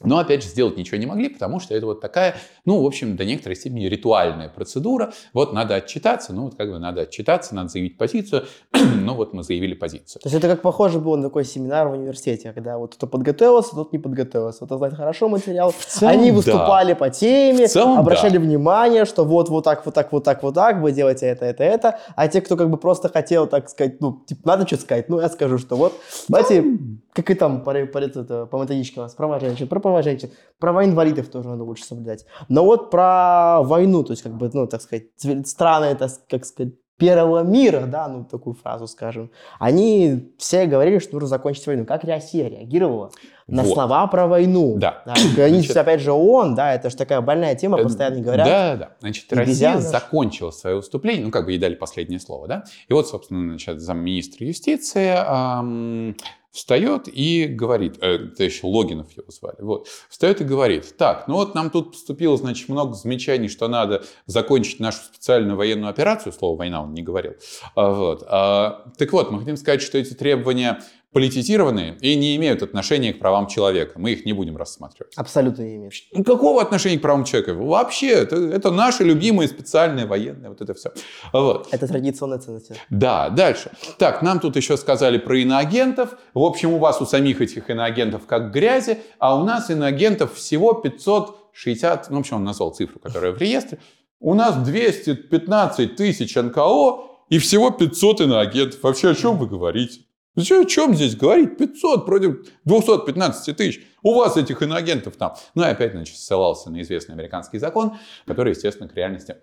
[0.00, 3.16] Но, опять же, сделать ничего не могли, потому что это вот такая, ну, в общем,
[3.16, 5.12] до некоторой степени ритуальная процедура.
[5.32, 8.44] Вот надо отчитаться, ну, вот как бы надо отчитаться, надо заявить позицию.
[8.72, 10.20] ну, вот мы заявили позицию.
[10.22, 13.74] То есть это как похоже было на такой семинар в университете, когда вот кто подготовился,
[13.74, 14.66] тот не подготовился.
[14.66, 15.72] Кто знает хорошо материал.
[15.86, 16.96] Целом, Они выступали да.
[16.96, 18.40] по теме, целом, обращали да.
[18.40, 21.64] внимание, что вот, вот так, вот так, вот так, вот так, вы делаете это, это,
[21.64, 21.98] это.
[22.14, 25.20] А те, кто как бы просто хотел, так сказать, ну, типа, надо что сказать, ну,
[25.20, 25.94] я скажу, что вот,
[26.28, 26.64] давайте,
[27.12, 30.84] как и там по, по, по, по методичке у нас, права женщин, права женщин, права
[30.84, 32.26] инвалидов тоже надо лучше соблюдать.
[32.48, 35.06] Но вот про войну, то есть, как бы, ну, так сказать,
[35.46, 41.14] страны, это, как сказать, первого мира, да, ну такую фразу скажем, они все говорили, что
[41.14, 41.84] нужно закончить войну.
[41.84, 43.10] Как Россия реагировала
[43.46, 43.74] на вот.
[43.74, 44.76] слова про войну?
[44.78, 45.02] Да.
[45.04, 45.12] да.
[45.12, 48.46] Они, Значит, опять же, ООН, да, это же такая больная тема, э, постоянно говорят.
[48.46, 48.96] Да, да.
[49.00, 52.64] Значит, Россия закончила свое выступление, ну, как бы ей дали последнее слово, да.
[52.88, 56.16] И вот, собственно, значит, замминистра юстиции эм,
[56.56, 61.34] встает и говорит, э, это еще Логинов его звали, вот, встает и говорит, так, ну
[61.34, 66.56] вот нам тут поступило, значит, много замечаний, что надо закончить нашу специальную военную операцию, слово
[66.58, 67.34] «война» он не говорил,
[67.74, 70.82] а, вот, а, так вот, мы хотим сказать, что эти требования
[71.16, 73.92] политизированные и не имеют отношения к правам человека.
[73.98, 75.14] Мы их не будем рассматривать.
[75.16, 75.94] Абсолютно не имеют.
[76.26, 77.54] Какого отношения к правам человека?
[77.54, 80.92] Вообще, это, это наши любимые специальные военные, вот это все.
[81.32, 81.68] Вот.
[81.70, 82.72] Это традиционная ценность.
[82.90, 83.70] Да, дальше.
[83.98, 86.18] Так, нам тут еще сказали про иноагентов.
[86.34, 90.74] В общем, у вас у самих этих иноагентов как грязи, а у нас иноагентов всего
[90.74, 93.78] 560, ну, в общем, он назвал цифру, которая в реестре,
[94.20, 98.82] у нас 215 тысяч НКО и всего 500 иноагентов.
[98.82, 100.00] Вообще о чем вы говорите?
[100.36, 101.56] О чем здесь говорить?
[101.56, 103.86] 500 против 215 тысяч.
[104.02, 105.34] У вас этих иноагентов там.
[105.54, 107.96] Ну и опять, значит, ссылался на известный американский закон,
[108.26, 109.36] который, естественно, к реальности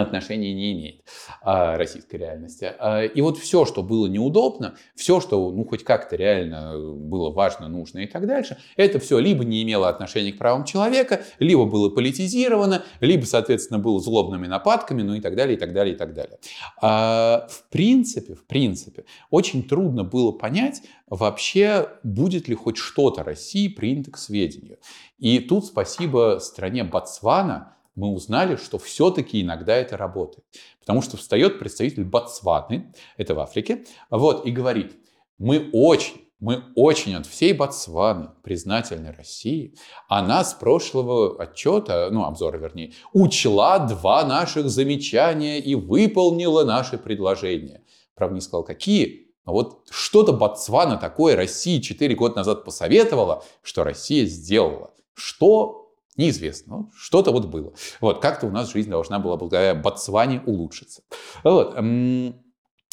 [0.00, 1.02] отношения не имеет
[1.42, 2.72] а, российской реальности.
[2.78, 7.68] А, и вот все, что было неудобно, все, что ну, хоть как-то реально было важно,
[7.68, 11.90] нужно и так дальше, это все либо не имело отношения к правам человека, либо было
[11.90, 16.14] политизировано, либо, соответственно, было злобными нападками, ну и так далее, и так далее, и так
[16.14, 16.38] далее.
[16.80, 23.68] А, в принципе, в принципе, очень трудно было понять вообще, будет ли хоть что-то России
[23.68, 24.78] принято к сведению.
[25.18, 30.44] И тут спасибо стране Ботсвана, мы узнали, что все-таки иногда это работает.
[30.80, 34.96] Потому что встает представитель Ботсваны, это в Африке, вот, и говорит,
[35.38, 39.74] мы очень, мы очень от всей Ботсваны признательны России.
[40.08, 47.82] Она с прошлого отчета, ну, обзора вернее, учла два наших замечания и выполнила наши предложения.
[48.14, 53.82] Правда, не сказал, какие, но вот что-то Ботсвана такое России 4 года назад посоветовала, что
[53.84, 54.92] Россия сделала.
[55.14, 55.81] Что
[56.16, 56.76] Неизвестно.
[56.76, 57.72] Ну, что-то вот было.
[58.00, 61.02] Вот, как-то у нас жизнь должна была благодаря Ботсване улучшиться.
[61.42, 61.74] Вот.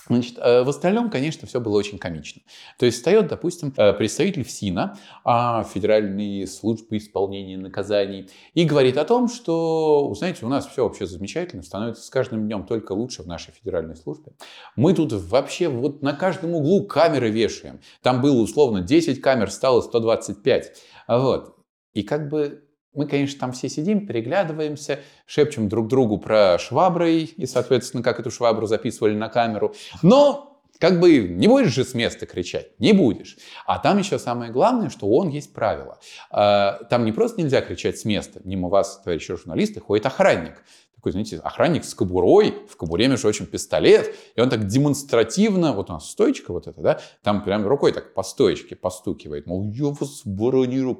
[0.09, 2.41] Значит, э, в остальном, конечно, все было очень комично.
[2.79, 9.05] То есть встает, допустим, э, представитель ФСИНа, а, Федеральной службы исполнения наказаний, и говорит о
[9.05, 13.27] том, что, знаете, у нас все вообще замечательно, становится с каждым днем только лучше в
[13.27, 14.31] нашей федеральной службе.
[14.75, 17.79] Мы тут вообще вот на каждом углу камеры вешаем.
[18.01, 20.73] Там было условно 10 камер, стало 125.
[21.07, 21.55] Вот.
[21.93, 27.45] И как бы мы, конечно, там все сидим, переглядываемся, шепчем друг другу про швабры и,
[27.45, 29.75] соответственно, как эту швабру записывали на камеру.
[30.01, 30.49] Но
[30.79, 33.37] как бы не будешь же с места кричать, не будешь.
[33.65, 35.99] А там еще самое главное, что он есть правило.
[36.31, 40.63] А, там не просто нельзя кричать с места, мимо вас, товарищи журналисты, ходит охранник.
[40.95, 45.89] Такой, знаете, охранник с кобурой, в кобуре, между прочим, пистолет, и он так демонстративно, вот
[45.89, 49.87] у нас стоечка вот эта, да, там прям рукой так по стоечке постукивает, мол, я
[49.87, 50.95] вас бронирую,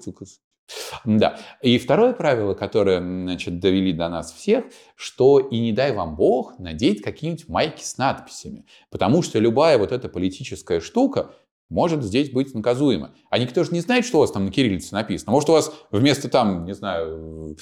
[1.05, 1.39] да.
[1.61, 6.59] И второе правило, которое значит, довели до нас всех, что и не дай вам Бог
[6.59, 8.65] надеть какие-нибудь майки с надписями.
[8.89, 11.33] Потому что любая вот эта политическая штука,
[11.69, 13.11] может здесь быть наказуемо.
[13.29, 15.31] А никто же не знает, что у вас там на кириллице написано.
[15.31, 17.55] Может, у вас вместо там, не знаю,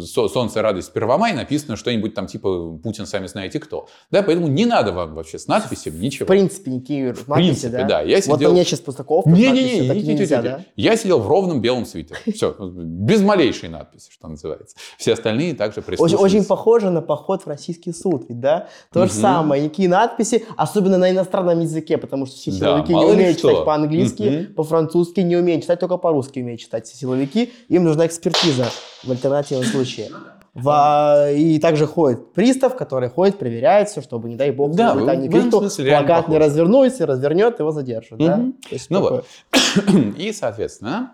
[0.00, 3.88] «Солнце, радость, Первомай» написано что-нибудь там типа «Путин, сами знаете кто».
[4.10, 6.26] Да, поэтому не надо вам вообще с надписями ничего.
[6.26, 7.84] В принципе, никакие надписи, В принципе, да?
[7.84, 8.00] да.
[8.02, 8.36] Я сидел...
[8.36, 10.64] Вот меня сейчас Пустаковка не, не, не, не, не, нельзя, да?
[10.76, 12.20] Я сидел в ровном белом свитере.
[12.32, 14.76] Все, без малейшей надписи, что называется.
[14.96, 16.20] Все остальные также прислушались.
[16.20, 18.68] Очень, очень похоже на поход в российский суд, ведь, да?
[18.92, 23.47] То же самое, никакие надписи, особенно на иностранном языке, потому что все силовики не умеют
[23.50, 24.54] читать по-английски, mm-hmm.
[24.54, 27.52] по-французски не умеют читать, только по-русски умеют читать силовики.
[27.68, 28.66] Им нужна экспертиза
[29.04, 30.10] в альтернативном случае.
[30.54, 35.14] В, и также ходит пристав, который ходит, проверяет все, чтобы, не дай бог, да, в,
[35.14, 38.18] не крикнул, плакат не развернулся, развернет, его задержат.
[38.18, 38.54] Mm-hmm.
[38.70, 38.76] Да?
[38.88, 39.26] ну вот.
[40.18, 41.12] И, соответственно,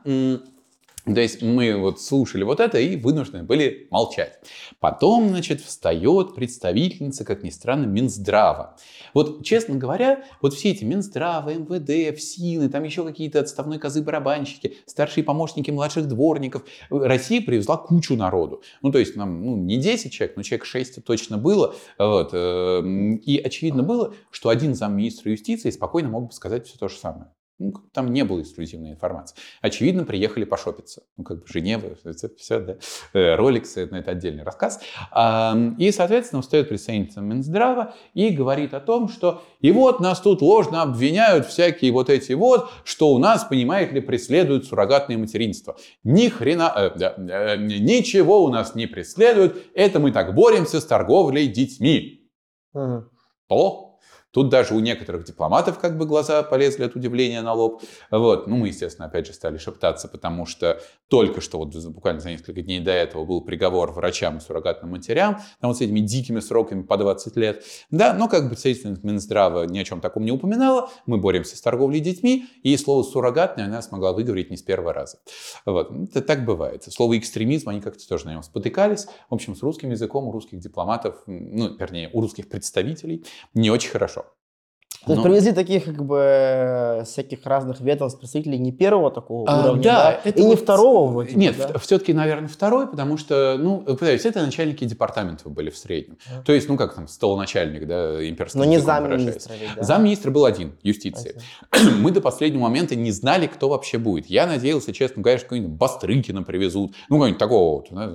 [1.05, 4.39] то есть мы вот слушали вот это и вынуждены были молчать.
[4.81, 8.77] Потом, значит, встает представительница, как ни странно, Минздрава.
[9.13, 15.25] Вот, честно говоря, вот все эти Минздрава, МВД, ФСИНы, там еще какие-то отставные козы-барабанщики, старшие
[15.25, 16.65] помощники младших дворников.
[16.89, 18.63] Россия привезла кучу народу.
[18.81, 21.75] Ну, то есть нам ну, не 10 человек, но человек 6 точно было.
[21.99, 22.31] Вот.
[22.33, 26.97] Эм, и очевидно было, что один замминистра юстиции спокойно мог бы сказать все то же
[26.97, 27.27] самое.
[27.59, 29.37] Ну, там не было эксклюзивной информации.
[29.61, 31.05] Очевидно, приехали пошопиться.
[31.17, 32.77] Ну, как бы Женева, это все, да.
[33.13, 34.81] Э, Роликсы, это отдельный рассказ.
[35.79, 40.83] И, соответственно, встает представитель Минздрава и говорит о том, что и вот нас тут ложно
[40.83, 45.77] обвиняют всякие вот эти вот, что у нас, понимаете ли, преследуют суррогатное материнство.
[46.03, 49.57] Ни хрена, э, да, э, ничего у нас не преследуют.
[49.75, 52.29] Это мы так боремся с торговлей детьми.
[52.73, 53.05] Угу.
[53.49, 53.94] То
[54.35, 57.83] Тут даже у некоторых дипломатов как бы глаза полезли от удивления на лоб.
[58.11, 58.49] Вот.
[58.49, 62.61] Ну, мы, естественно, опять же стали шептаться, потому что только что, вот буквально за несколько
[62.61, 66.83] дней до этого был приговор врачам и суррогатным матерям, там вот с этими дикими сроками
[66.83, 67.65] по 20 лет.
[67.91, 70.91] Да, но как бы представительница Минздрава ни о чем таком не упоминала.
[71.07, 75.19] Мы боремся с торговлей детьми, и слово «суррогатное» она смогла выговорить не с первого раза.
[75.65, 75.93] Вот.
[75.93, 76.83] Это так бывает.
[76.85, 79.07] Слово «экстремизм» они как-то тоже на нем спотыкались.
[79.31, 83.91] В общем, с русским языком у русских дипломатов, ну, вернее, у русских представителей не очень
[83.91, 84.24] хорошо.
[85.07, 89.65] То есть Ну, привезли таких как бы всяких разных ведомств, представителей не первого такого А,
[89.65, 91.79] уровня, да, да, это и не вот- второго вроде Нет, да?
[91.79, 96.17] все-таки, наверное, второй, потому что, ну, пытаюсь, это начальники департаментов были в среднем.
[96.33, 96.43] Ага.
[96.45, 99.83] То есть, ну, как там, столоначальник, да, имперским Но не замминистра да?
[99.83, 101.41] Замминистра был один, юстиции.
[102.01, 104.27] Мы до последнего момента не знали, кто вообще будет.
[104.27, 108.11] Я надеялся, честно говоря, что какой-нибудь Бастрыкина привезут, ну, какого-нибудь такого вот, да,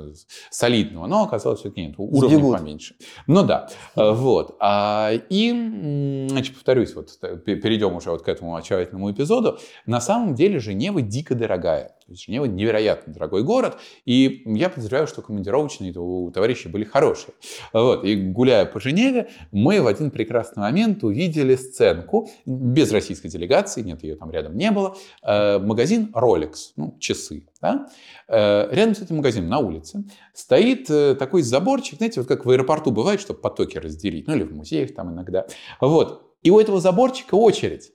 [0.49, 2.58] солидного, но оказалось, все-таки нет, Сбегут.
[2.58, 2.95] поменьше.
[3.28, 4.56] Ну да, Э, вот.
[4.60, 9.60] А, И, значит, повторюсь, вот пе- перейдем уже вот к этому очаровательному эпизоду.
[9.86, 11.96] На самом деле Женева дико дорогая.
[12.08, 17.34] Женева невероятно дорогой город, и я подозреваю, что командировочные у товарищей были хорошие.
[17.72, 18.04] Вот.
[18.04, 24.04] И гуляя по Женеве, мы в один прекрасный момент увидели сценку без российской делегации, нет,
[24.04, 27.46] ее там рядом не было, э, магазин Rolex, ну, часы.
[27.62, 27.89] Да?
[28.28, 32.50] Э, Рядом с этим магазином на улице стоит э, такой заборчик, знаете, вот как в
[32.50, 35.46] аэропорту бывает, чтобы потоки разделить, ну или в музеях там иногда.
[35.82, 36.29] Вот.
[36.41, 37.91] И у этого заборчика очередь.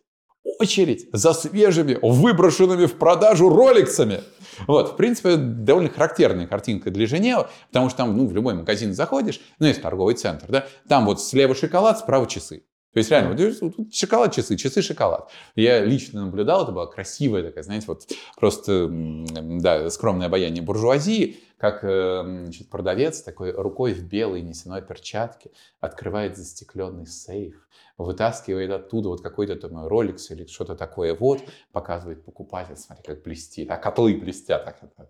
[0.59, 4.21] Очередь за свежими, выброшенными в продажу роликсами.
[4.67, 8.93] Вот, в принципе, довольно характерная картинка для Женевы, потому что там, ну, в любой магазин
[8.95, 12.65] заходишь, ну, есть торговый центр, да, там вот слева шоколад, справа часы.
[12.93, 15.29] То есть реально, вот, вот шоколад, часы, часы, шоколад.
[15.57, 18.03] Я лично наблюдал, это была красивая такая, знаете, вот
[18.39, 25.51] просто, да, скромное обаяние буржуазии, как э, значит, продавец такой рукой в белой несеной перчатке
[25.81, 27.55] открывает застекленный сейф,
[27.97, 31.41] вытаскивает оттуда вот какой-то там роликс или что-то такое, вот,
[31.73, 34.65] показывает покупатель, смотри, как блестит, а котлы блестят.
[34.65, 35.07] так, так.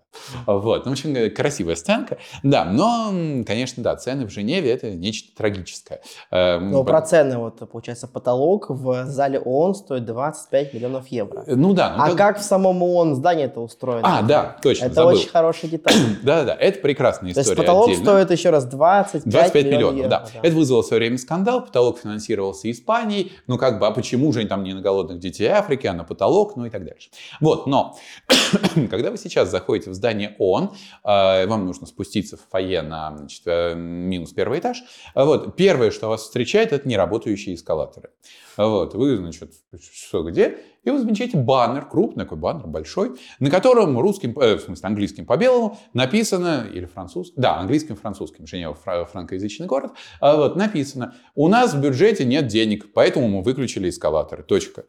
[0.47, 3.11] Вот, ну, в общем, э, красивая сценка, да, но,
[3.47, 6.03] конечно, да, цены в Женеве это нечто трагическое.
[6.31, 11.45] Э, Но м, про цены, вот, получается, потолок в зале ООН стоит 25 миллионов евро.
[11.47, 11.95] Ну да.
[11.97, 14.03] ну А как- как в самом ООН здание это устроено?
[14.19, 15.17] А, да, точно, Это забыл.
[15.17, 15.95] очень хорошая деталь.
[16.35, 18.05] Да-да-да, это прекрасная То есть история потолок отдельно.
[18.05, 20.27] стоит еще раз 25, 25 миллионов, миллионов да.
[20.35, 24.33] евро, Это вызвало в свое время скандал, потолок финансировался Испанией, ну как бы, а почему
[24.33, 27.11] же они там не на голодных детей Африки, а на потолок, ну и так дальше.
[27.41, 27.97] Вот, но
[28.91, 30.73] когда вы сейчас заходите в здание ООН,
[31.05, 34.83] э, вам нужно спуститься в фойе на значит, э, минус первый этаж,
[35.15, 38.11] вот, первое, что вас встречает, это неработающие эскалаторы.
[38.57, 39.53] Вот, вы, значит,
[39.93, 40.59] что где?
[40.85, 45.27] И вы замечаете баннер, крупный такой баннер, большой, на котором русским, э, в смысле английским
[45.27, 51.15] по белому написано, или французским, да, английским, французским, Женева фра- франкоязычный город, а вот написано,
[51.35, 54.85] у нас в бюджете нет денег, поэтому мы выключили эскалаторы, точка.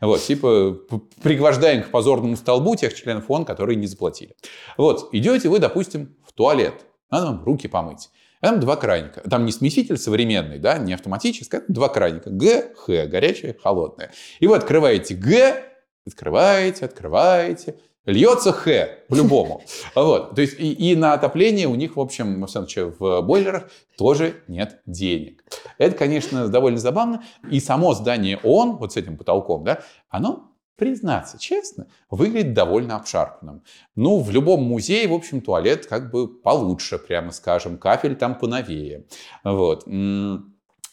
[0.00, 0.78] Вот, типа,
[1.22, 4.34] пригвождаем к позорному столбу тех членов ООН, которые не заплатили.
[4.76, 8.10] Вот, идете вы, допустим, в туалет, надо вам руки помыть.
[8.40, 9.22] А Там два краника.
[9.28, 12.30] Там не смеситель современный, да, не автоматический, а два краника.
[12.30, 14.12] Г, Х, горячее, холодное.
[14.40, 15.62] И вы открываете Г,
[16.06, 19.62] открываете, открываете, льется Х по-любому.
[19.94, 20.34] Вот.
[20.34, 23.70] То есть и, и на отопление у них, в общем, во всяком случае, в бойлерах
[23.96, 25.44] тоже нет денег.
[25.78, 27.24] Это, конечно, довольно забавно.
[27.50, 33.62] И само здание ООН, вот с этим потолком, да, оно признаться честно, выглядит довольно обшарпанным.
[33.94, 39.06] Ну, в любом музее, в общем, туалет как бы получше, прямо скажем, кафель там поновее.
[39.42, 39.84] Вот.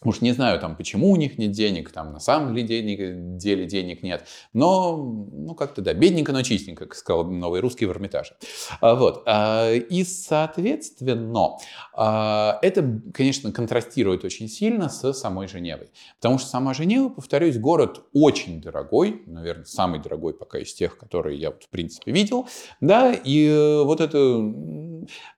[0.06, 3.66] Уж не знаю, там, почему у них нет денег, там, на самом ли денег, деле
[3.66, 4.26] денег нет.
[4.54, 8.36] Но, ну, как-то, да, бедненько, но чистенько, как сказал новый русский в Эрмитаже.
[8.82, 9.24] А, Вот.
[9.26, 11.58] А, И, соответственно,
[11.94, 15.90] а, это, конечно, контрастирует очень сильно с самой Женевой.
[16.20, 21.40] Потому что сама Женева, повторюсь, город очень дорогой, наверное, самый дорогой пока из тех, которые
[21.40, 22.48] я, в принципе, видел.
[22.82, 24.18] Да, и э, вот это...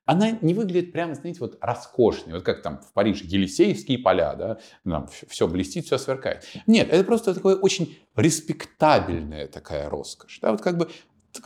[0.05, 2.35] Она не выглядит прямо, знаете, вот роскошной.
[2.35, 6.43] Вот как там в Париже Елисеевские поля, да, там все блестит, все сверкает.
[6.67, 10.39] Нет, это просто такое очень респектабельная такая роскошь.
[10.41, 10.89] Да, вот как бы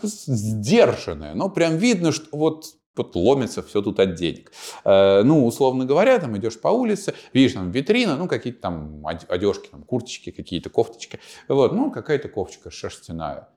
[0.03, 1.33] сдержанная.
[1.33, 4.51] Но прям видно, что вот вот ломится все тут от денег.
[4.83, 9.25] Э, ну, условно говоря, там идешь по улице, видишь там витрина, ну, какие-то там од-
[9.29, 11.19] одежки, там, курточки, какие-то кофточки.
[11.47, 13.47] Вот, ну, какая-то кофточка шерстяная.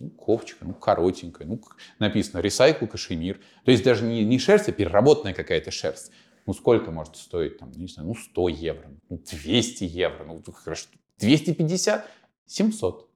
[0.00, 1.46] Ну, кофточка, ну, коротенькая.
[1.46, 1.60] Ну,
[1.98, 3.40] написано «ресайкл кашемир».
[3.64, 6.10] То есть даже не, не шерсть, а переработанная какая-то шерсть.
[6.46, 7.58] Ну, сколько может стоить?
[7.58, 12.06] Там, не знаю, ну, 100 евро, ну, 200 евро, ну, хорошо, 250,
[12.46, 13.13] 700.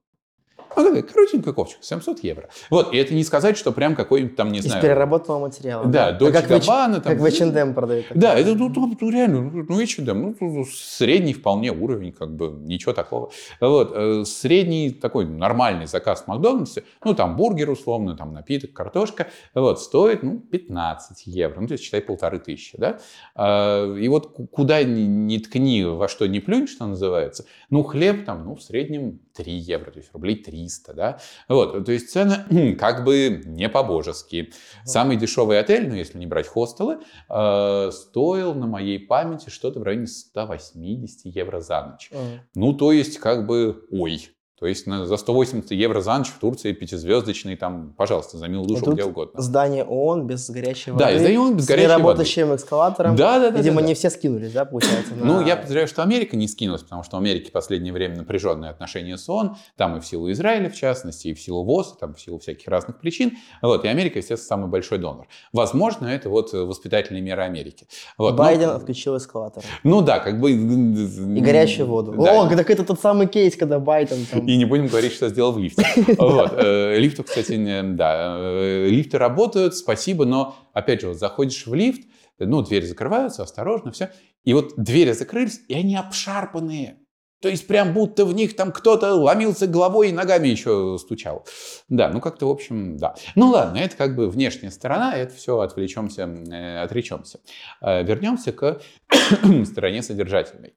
[0.75, 2.49] Ну, такая коротенькая кофточка, 700 евро.
[2.69, 4.81] Вот, и это не сказать, что прям какой-нибудь там, не Из знаю...
[4.81, 5.85] переработанного материала.
[5.85, 8.05] Да, Ну, Дольче Габбана, Как в H&M продают.
[8.13, 12.93] Да, это ну, ну, ну, реально, ну, H&M, ну, средний вполне уровень, как бы, ничего
[12.93, 13.31] такого.
[13.59, 19.27] Вот, э, средний такой нормальный заказ в Макдональдсе, ну, там бургер условно, там напиток, картошка,
[19.53, 22.99] вот, стоит, ну, 15 евро, ну, то есть, считай, полторы тысячи, да.
[23.35, 27.83] А, И вот ку- куда ни, ни ткни, во что ни плюнь, что называется, ну,
[27.83, 31.19] хлеб там, ну, в среднем 3 евро, то есть рублей 3 300, да.
[31.47, 34.53] Вот, то есть цены как бы не по-божески.
[34.83, 39.83] Самый дешевый отель, ну если не брать хостелы, э, стоил на моей памяти что-то в
[39.83, 42.11] районе 180 евро за ночь.
[42.55, 46.37] Ну то есть как бы, ой, то есть на, за 180 евро за ночь в
[46.37, 49.41] Турции пятизвездочный, там, пожалуйста, за милую душу, где угодно.
[49.41, 51.05] Здание ООН без горячей воды.
[51.05, 51.93] Да, здание ООН без горячей воды.
[51.93, 53.15] С работающим экскаватором.
[53.15, 53.57] Да, да, да.
[53.57, 53.87] Видимо, да, да.
[53.87, 55.15] не все скинулись, да, получается?
[55.15, 55.25] На...
[55.25, 58.69] Ну, я подозреваю, что Америка не скинулась, потому что у Америки в последнее время напряженные
[58.69, 62.15] отношения с ООН, там и в силу Израиля, в частности, и в силу ВОЗ, там
[62.15, 63.37] в силу всяких разных причин.
[63.61, 65.27] Вот, и Америка, естественно, самый большой донор.
[65.53, 67.87] Возможно, это вот воспитательные меры Америки.
[68.17, 68.75] Вот, Байден но...
[68.75, 69.63] отключил эскалатор.
[69.85, 70.51] Ну да, как бы...
[70.51, 72.11] И горячую воду.
[72.11, 72.41] Да.
[72.41, 74.48] О, так это тот самый кейс, когда Байден там...
[74.49, 75.85] И не будем говорить, что сделал в лифте.
[76.17, 76.53] Вот.
[76.57, 77.55] Э, лифты, кстати,
[77.93, 82.01] да, э, лифты работают, спасибо, но, опять же, вот заходишь в лифт,
[82.39, 84.09] ну, двери закрываются, осторожно, все.
[84.45, 86.97] И вот двери закрылись, и они обшарпанные.
[87.43, 91.45] То есть прям будто в них там кто-то ломился головой и ногами еще стучал.
[91.87, 93.13] Да, ну как-то, в общем, да.
[93.35, 97.39] Ну ладно, это как бы внешняя сторона, это все отвлечемся, э, отречемся.
[97.81, 98.81] Э, вернемся к
[99.65, 100.73] стороне содержательной.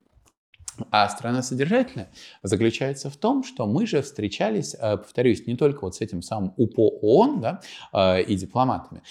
[0.90, 2.10] А страна содержательная
[2.42, 6.54] заключается в том, что мы же встречались, э, повторюсь, не только вот с этим самым
[6.56, 7.60] УПО ООН да,
[7.92, 9.02] э, и дипломатами,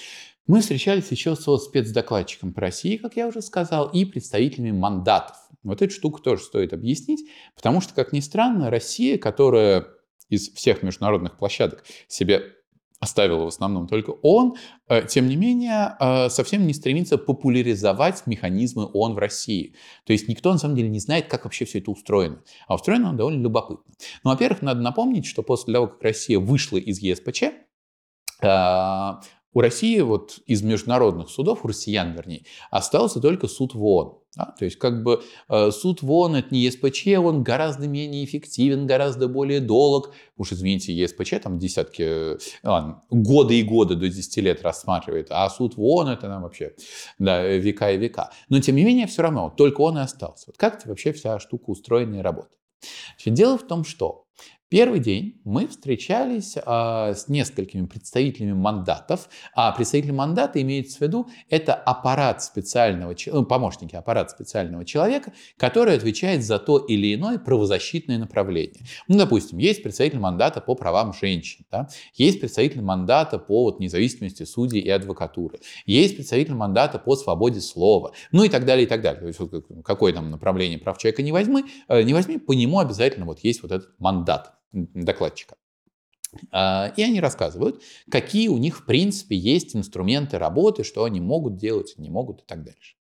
[0.47, 5.37] мы встречались еще со спецдокладчиком по России, как я уже сказал, и представителями мандатов.
[5.63, 9.87] Вот эту штуку тоже стоит объяснить, потому что, как ни странно, Россия, которая
[10.29, 12.55] из всех международных площадок себе
[13.01, 14.55] оставила в основном только ООН,
[14.87, 19.75] э, тем не менее э, совсем не стремится популяризовать механизмы ООН в России.
[20.05, 22.43] То есть никто на самом деле не знает, как вообще все это устроено.
[22.67, 23.91] А устроено оно довольно любопытно.
[24.23, 27.43] Ну, во-первых, надо напомнить, что после того, как Россия вышла из ЕСПЧ,
[28.43, 29.11] э,
[29.53, 34.17] у России вот из международных судов, у россиян вернее, остался только суд в ООН.
[34.35, 34.55] Да?
[34.57, 38.87] То есть как бы э, суд в ООН это не ЕСПЧ, он гораздо менее эффективен,
[38.87, 40.13] гораздо более долг.
[40.37, 45.49] Уж извините, ЕСПЧ там десятки, э, ладно, годы и годы до 10 лет рассматривает, а
[45.49, 46.73] суд в ООН это нам вообще
[47.19, 48.31] да, века и века.
[48.47, 50.45] Но тем не менее все равно, только он и остался.
[50.47, 52.57] Вот как это вообще вся штука устроена и работает?
[53.17, 54.25] Значит, дело в том, что
[54.71, 61.27] Первый день мы встречались а, с несколькими представителями мандатов, а представители мандата имеется в виду
[61.49, 68.17] это аппарат специального, ну, помощники аппарат специального человека, который отвечает за то или иное правозащитное
[68.17, 68.85] направление.
[69.09, 71.89] Ну, допустим, есть представитель мандата по правам женщин, да?
[72.15, 78.13] есть представитель мандата по вот, независимости судей и адвокатуры, есть представитель мандата по свободе слова,
[78.31, 79.19] ну и так далее, и так далее.
[79.19, 82.79] То есть вот, какое там направление прав человека не возьми, э, не возьми, по нему
[82.79, 85.55] обязательно вот есть вот этот мандат докладчика.
[86.51, 91.57] А, и они рассказывают, какие у них в принципе есть инструменты работы, что они могут
[91.57, 92.95] делать, не могут и так дальше.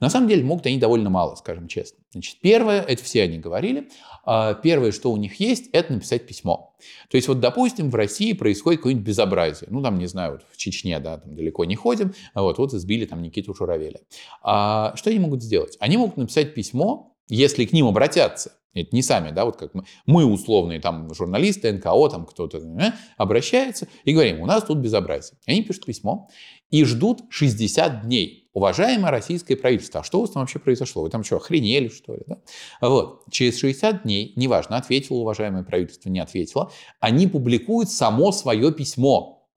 [0.00, 2.02] На самом деле могут они довольно мало, скажем честно.
[2.10, 3.88] Значит, первое, это все они говорили,
[4.24, 6.74] а, первое, что у них есть, это написать письмо.
[7.08, 9.68] То есть вот, допустим, в России происходит какое-нибудь безобразие.
[9.70, 13.06] Ну, там, не знаю, вот в Чечне, да, там далеко не ходим, вот, вот избили
[13.06, 14.00] там Никиту Журавеля.
[14.42, 15.76] А, что они могут сделать?
[15.78, 19.84] Они могут написать письмо, если к ним обратятся, это не сами, да, вот как мы,
[20.06, 25.38] мы условные там журналисты, НКО, там кто-то э, обращается и говорим, у нас тут безобразие.
[25.46, 26.28] Они пишут письмо
[26.70, 28.48] и ждут 60 дней.
[28.54, 31.02] Уважаемое российское правительство, а что у вас там вообще произошло?
[31.02, 32.22] Вы там что, охренели, что ли?
[32.26, 32.38] Да?
[32.80, 33.24] Вот.
[33.30, 39.48] Через 60 дней, неважно, ответило уважаемое правительство, не ответило, они публикуют само свое письмо.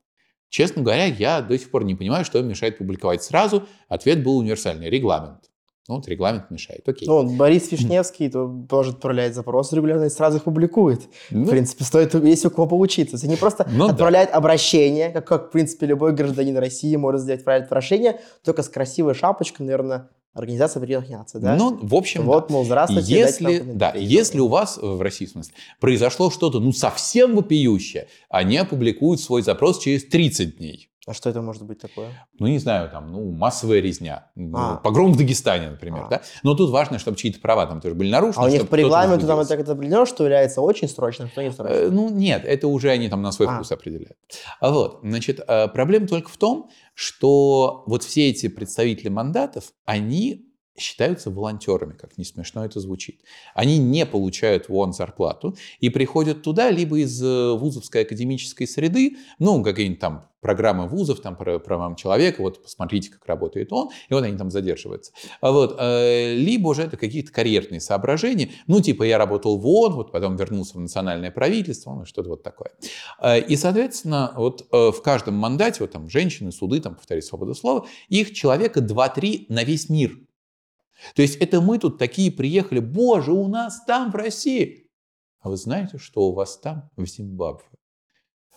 [0.50, 3.68] Честно говоря, я до сих пор не понимаю, что им мешает публиковать сразу.
[3.88, 5.50] Ответ был универсальный– регламент.
[5.88, 7.08] Ну, вот регламент мешает, окей.
[7.08, 11.02] Ну, Борис Вишневский то, тоже отправляет запрос регулярно и сразу их публикует.
[11.30, 13.28] Ну, в принципе, стоит, есть у кого поучиться.
[13.28, 14.38] Не просто ну, отправляет да.
[14.38, 19.14] обращение, как, как, в принципе, любой гражданин России может сделать, отправить обращение, только с красивой
[19.14, 21.56] шапочкой, наверное, Организация Объединенных Наций, да?
[21.56, 23.16] Ну, в общем, вот, мол, здравствуйте.
[23.16, 28.58] Если, да, если у вас в России, в смысле, произошло что-то, ну, совсем вопиющее, они
[28.58, 30.90] опубликуют свой запрос через 30 дней.
[31.08, 32.10] А что это может быть такое?
[32.40, 34.32] Ну, не знаю, там, ну, массовая резня.
[34.56, 34.78] А.
[34.78, 36.10] Погром в Дагестане, например, а.
[36.10, 36.22] да?
[36.42, 38.44] Но тут важно, чтобы чьи-то права там тоже были нарушены.
[38.44, 41.78] А у них по регламенту там это, определено, что является очень срочным, что не срочным?
[41.78, 43.56] Э, ну, нет, это уже они там на свой а.
[43.56, 44.18] вкус определяют.
[44.60, 50.45] А вот, значит, э, проблема только в том, что вот все эти представители мандатов, они
[50.78, 53.22] считаются волонтерами, как не смешно это звучит.
[53.54, 59.64] Они не получают ВОН зарплату и приходят туда либо из э, вузовской академической среды, ну,
[59.64, 64.24] какие-нибудь там программы вузов, там, про правам человека, вот посмотрите, как работает он, и вот
[64.24, 65.12] они там задерживаются.
[65.42, 69.94] А вот, э, либо уже это какие-то карьерные соображения, ну, типа я работал в ООН,
[69.94, 72.72] вот потом вернулся в национальное правительство, ну, что-то вот такое.
[73.20, 77.88] Э, и, соответственно, вот в каждом мандате, вот там женщины, суды, там, повторюсь, свобода слова,
[78.10, 80.20] их человека 2-3 на весь мир–
[81.16, 84.90] то есть это мы тут такие приехали, боже, у нас там в России.
[85.40, 87.66] а вы знаете, что у вас там в Зимбабве?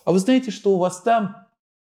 [0.05, 1.35] А вы знаете, что у вас там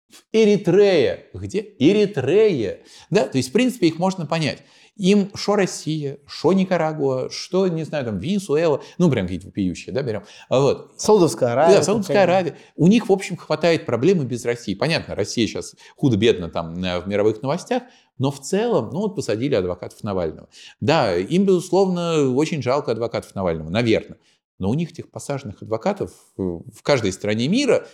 [0.09, 1.27] в Эритрее?
[1.35, 1.75] Где?
[1.79, 2.81] Эритрея.
[3.11, 4.63] Да, то есть, в принципе, их можно понять.
[4.97, 10.03] Им что Россия, что Никарагуа, что, не знаю, там, Венесуэла, ну, прям какие-то вопиющие, да,
[10.03, 10.23] берем.
[10.49, 10.95] А вот.
[10.99, 11.77] Саудовская Аравия.
[11.77, 12.57] Да, Саудовская Аравия.
[12.77, 14.75] У них, в общем, хватает проблемы без России.
[14.75, 17.83] Понятно, Россия сейчас худо-бедно там э, в мировых новостях,
[18.19, 20.49] но в целом, ну вот посадили адвокатов Навального.
[20.81, 24.19] Да, им, безусловно, очень жалко адвокатов Навального, наверное.
[24.59, 27.87] Но у них этих посаженных адвокатов э, в каждой стране мира.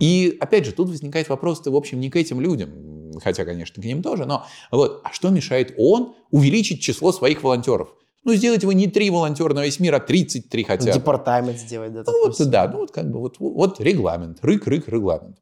[0.00, 3.86] И опять же, тут возникает вопрос-то, в общем, не к этим людям, хотя, конечно, к
[3.86, 7.94] ним тоже, но вот, а что мешает ООН увеличить число своих волонтеров?
[8.24, 10.92] Ну, сделать его не три волонтера на весь мир, а 33 хотя бы.
[10.92, 12.02] Департамент сделать, да.
[12.06, 15.38] Ну, вот, да, ну вот как бы вот, вот регламент, рык-рык, регламент.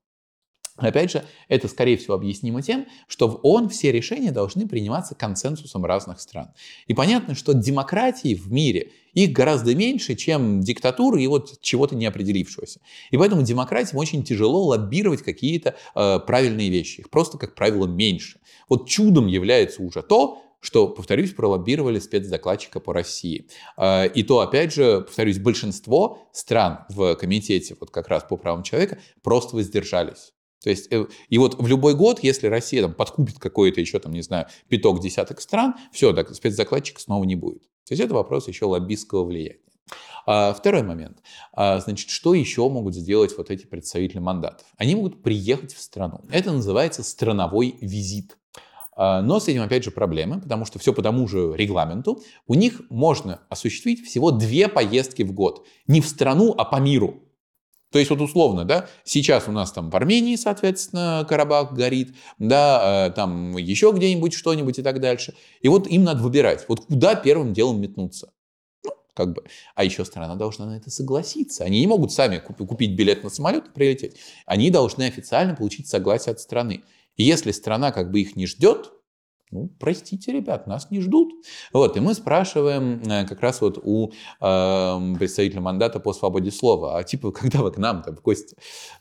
[0.77, 5.85] Опять же, это, скорее всего, объяснимо тем, что в ООН все решения должны приниматься консенсусом
[5.85, 6.51] разных стран.
[6.87, 12.81] И понятно, что демократии в мире, их гораздо меньше, чем диктатуры и вот чего-то неопределившегося.
[13.11, 17.01] И поэтому демократиям очень тяжело лоббировать какие-то э, правильные вещи.
[17.01, 18.41] Их просто, как правило, меньше.
[18.69, 23.49] Вот чудом является уже то, что, повторюсь, пролоббировали спецдокладчика по России.
[23.79, 28.63] Э, и то, опять же, повторюсь, большинство стран в комитете вот как раз по правам
[28.63, 30.35] человека просто воздержались.
[30.63, 34.13] То есть, э, и вот в любой год, если Россия там подкупит какое-то еще, там,
[34.13, 37.63] не знаю, пяток десяток стран, все, так, спецзакладчика снова не будет.
[37.87, 39.61] То есть это вопрос еще лоббистского влияния.
[40.27, 41.19] А, второй момент.
[41.53, 44.67] А, значит, что еще могут сделать вот эти представители мандатов?
[44.77, 46.21] Они могут приехать в страну.
[46.31, 48.37] Это называется страновой визит.
[48.97, 52.23] А, но с этим, опять же, проблемы, потому что все по тому же регламенту.
[52.49, 55.65] У них можно осуществить всего две поездки в год.
[55.87, 57.23] Не в страну, а по миру.
[57.93, 63.09] То есть вот условно, да, сейчас у нас там в Армении, соответственно, Карабах горит, да,
[63.09, 65.35] э, там еще где-нибудь что-нибудь и так дальше.
[65.61, 68.33] И вот им надо выбирать, вот куда первым делом метнуться.
[68.85, 69.45] Ну, как бы.
[69.75, 71.65] А еще страна должна на это согласиться.
[71.65, 74.17] Они не могут сами купить билет на самолет и прилететь.
[74.47, 76.83] Они должны официально получить согласие от страны.
[77.17, 78.93] И если страна как бы их не ждет,
[79.53, 81.33] ну, простите, ребят, нас не ждут.
[81.73, 86.99] Вот, и мы спрашиваем э, как раз вот у э, представителя мандата по свободе слова,
[86.99, 88.57] а типа, когда вы к нам там в гости?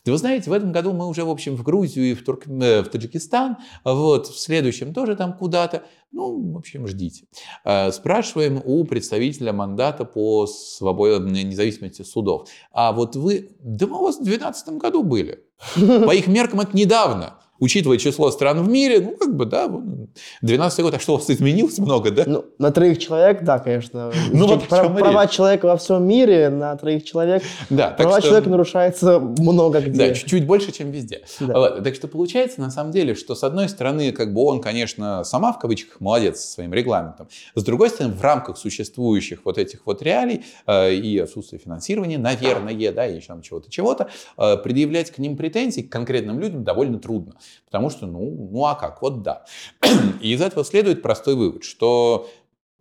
[0.06, 2.48] Да вы знаете, в этом году мы уже, в общем, в Грузию и в, Турк...
[2.48, 5.84] Э, в Таджикистан, вот, в следующем тоже там куда-то.
[6.12, 7.26] Ну, в общем, ждите.
[7.64, 12.48] Э, спрашиваем у представителя мандата по свободе, независимости судов.
[12.72, 15.44] А вот вы, да мы у вас в 2012 году были.
[15.76, 19.72] По их меркам это недавно учитывая число стран в мире, ну, как бы, да,
[20.42, 22.24] 12 год, а что у вас изменилось много, да?
[22.26, 24.12] Ну, на троих человек, да, конечно.
[24.32, 27.44] Ну, вот Про, права человека во всем мире на троих человек.
[27.70, 30.10] Да, права что, человека нарушается много где.
[30.10, 31.24] Да, чуть-чуть больше, чем везде.
[31.40, 31.82] Да.
[31.82, 35.54] Так что получается, на самом деле, что с одной стороны, как бы он, конечно, сама
[35.54, 40.02] в кавычках молодец со своим регламентом, с другой стороны, в рамках существующих вот этих вот
[40.02, 45.18] реалий э, и отсутствия финансирования, наверное, да, и еще там чего-то, чего-то, э, предъявлять к
[45.18, 47.36] ним претензии, к конкретным людям довольно трудно.
[47.66, 49.02] Потому что, ну, ну а как?
[49.02, 49.46] Вот да.
[50.22, 52.30] И из этого следует простой вывод, что,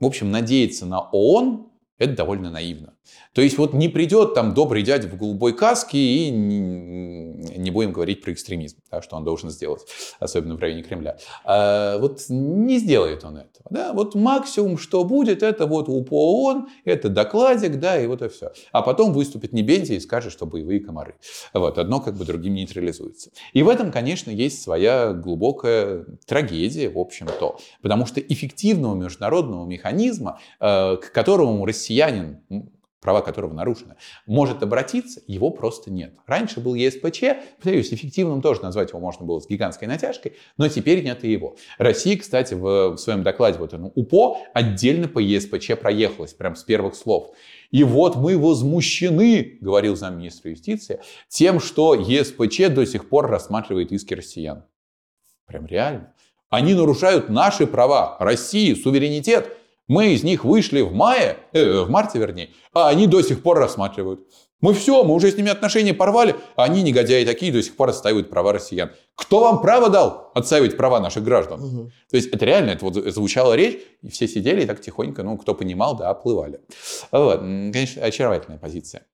[0.00, 1.66] в общем, надеяться на ООН
[2.04, 2.94] это довольно наивно.
[3.34, 8.22] То есть вот не придет там добрый дядя в голубой каске и не, будем говорить
[8.22, 9.82] про экстремизм, да, что он должен сделать,
[10.20, 11.18] особенно в районе Кремля.
[11.44, 13.66] А, вот не сделает он этого.
[13.70, 13.92] Да?
[13.92, 18.52] Вот максимум, что будет, это вот УПО ООН, это докладик, да, и вот и все.
[18.70, 21.16] А потом выступит Небензи и скажет, что боевые комары.
[21.52, 23.30] Вот, одно как бы другим нейтрализуется.
[23.52, 27.56] И в этом, конечно, есть своя глубокая трагедия, в общем-то.
[27.82, 31.64] Потому что эффективного международного механизма, э, к которому
[31.94, 32.70] россиянин
[33.04, 36.14] права которого нарушены, может обратиться, его просто нет.
[36.26, 37.22] Раньше был ЕСПЧ,
[37.56, 41.54] повторюсь, эффективным тоже назвать его можно было с гигантской натяжкой, но теперь нет и его.
[41.76, 46.64] Россия, кстати, в, в своем докладе вот ну, УПО отдельно по ЕСПЧ проехалась, прям с
[46.64, 47.34] первых слов.
[47.70, 54.14] И вот мы возмущены, говорил замминистра юстиции, тем, что ЕСПЧ до сих пор рассматривает иски
[54.14, 54.64] россиян.
[55.44, 56.14] Прям реально.
[56.48, 59.58] Они нарушают наши права, России, суверенитет,
[59.88, 63.58] мы из них вышли в мае, э, в марте вернее, а они до сих пор
[63.58, 64.20] рассматривают.
[64.60, 67.90] Мы все, мы уже с ними отношения порвали, а они, негодяи такие, до сих пор
[67.90, 68.92] отстаивают права россиян.
[69.14, 71.62] Кто вам право дал отстаивать права наших граждан?
[71.62, 71.90] Угу.
[72.10, 75.36] То есть это реально, это вот звучала речь, и все сидели и так тихонько, ну,
[75.36, 76.60] кто понимал, да, оплывали.
[77.12, 77.40] Вот.
[77.40, 79.06] Конечно, очаровательная позиция.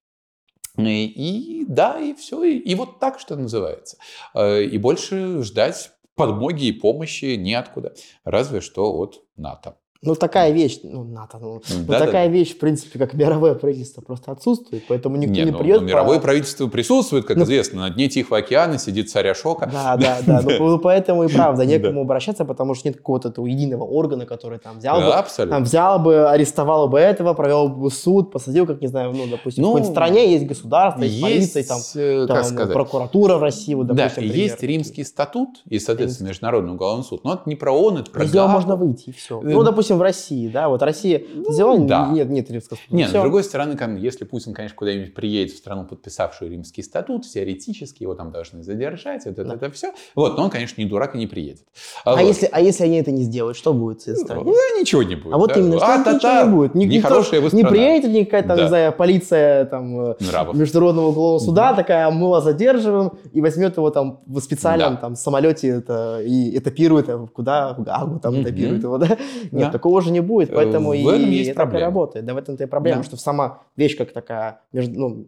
[0.78, 3.96] И, и да, и все, и, и вот так, что называется.
[4.34, 7.94] Э, и больше ждать подмоги и помощи неоткуда,
[8.24, 9.76] разве что от НАТО.
[10.02, 12.32] Ну, такая вещь, ну, НАТО, ну, ну Да, да, такая да.
[12.32, 15.80] вещь, в принципе, как мировое правительство просто отсутствует, поэтому никто Нет, не ну, придет.
[15.82, 17.82] ну, по- мировое правительство присутствует, как Ну, известно.
[17.82, 19.68] На дне Тихого океана сидит царь Ашока.
[19.70, 20.40] Да, да, да.
[20.58, 21.66] Ну, ну, поэтому и правда, Да.
[21.66, 25.56] некому обращаться, потому что нет какого-то этого единого органа, который там взял Да, бы, абсолютно.
[25.58, 29.64] там взял бы, арестовал бы этого, провел бы суд, посадил, как не знаю, ну, допустим,
[29.64, 33.88] Ну, в стране есть государство, есть, полиция, там, э, там, сказать, прокуратура в России, вот,
[33.88, 34.44] да, допустим, и пример.
[34.46, 37.22] есть римский статут и, соответственно, Международный уголовный суд.
[37.22, 39.38] Но это не про ООН, это про Из него можно выйти, и все.
[39.42, 42.08] Э, Ну, допустим, в России, да, вот Россия взяла, да.
[42.12, 42.94] нет, нет римского статута.
[42.96, 43.18] Нет, Всё.
[43.18, 48.14] с другой стороны, если Путин, конечно, куда-нибудь приедет в страну, подписавшую римский статут, теоретически его
[48.14, 49.54] там должны задержать, вот это, Да.
[49.54, 49.92] это все.
[50.14, 51.64] Вот, но он, конечно, не дурак и не приедет.
[52.04, 52.20] А, вот.
[52.22, 54.44] если, а если они это не сделают, что будет с этой страной?
[54.44, 55.34] Ну, ничего не будет.
[55.34, 55.60] А вот да.
[55.60, 56.74] именно, что А, ничего та-та, не будет.
[56.74, 58.62] Ни- никто Нехорошая вы не приедет никакая там, Да.
[58.62, 60.56] не знаю, полиция там э, Нравов.
[60.56, 65.00] Международного уголовного суда такая, мы вас задерживаем, и возьмет его там в специальном Да.
[65.00, 67.74] там самолете это, и этапирует его куда?
[67.74, 69.16] В Гагу там этапирует его, да?
[69.50, 69.78] Нет, Да.
[69.80, 71.84] Такого же не будет, Э, поэтому в и, этом есть это и проблема.
[71.86, 72.24] работает.
[72.26, 73.04] Да, в этом-то и проблема, Да.
[73.04, 75.26] что сама вещь как такая, ну,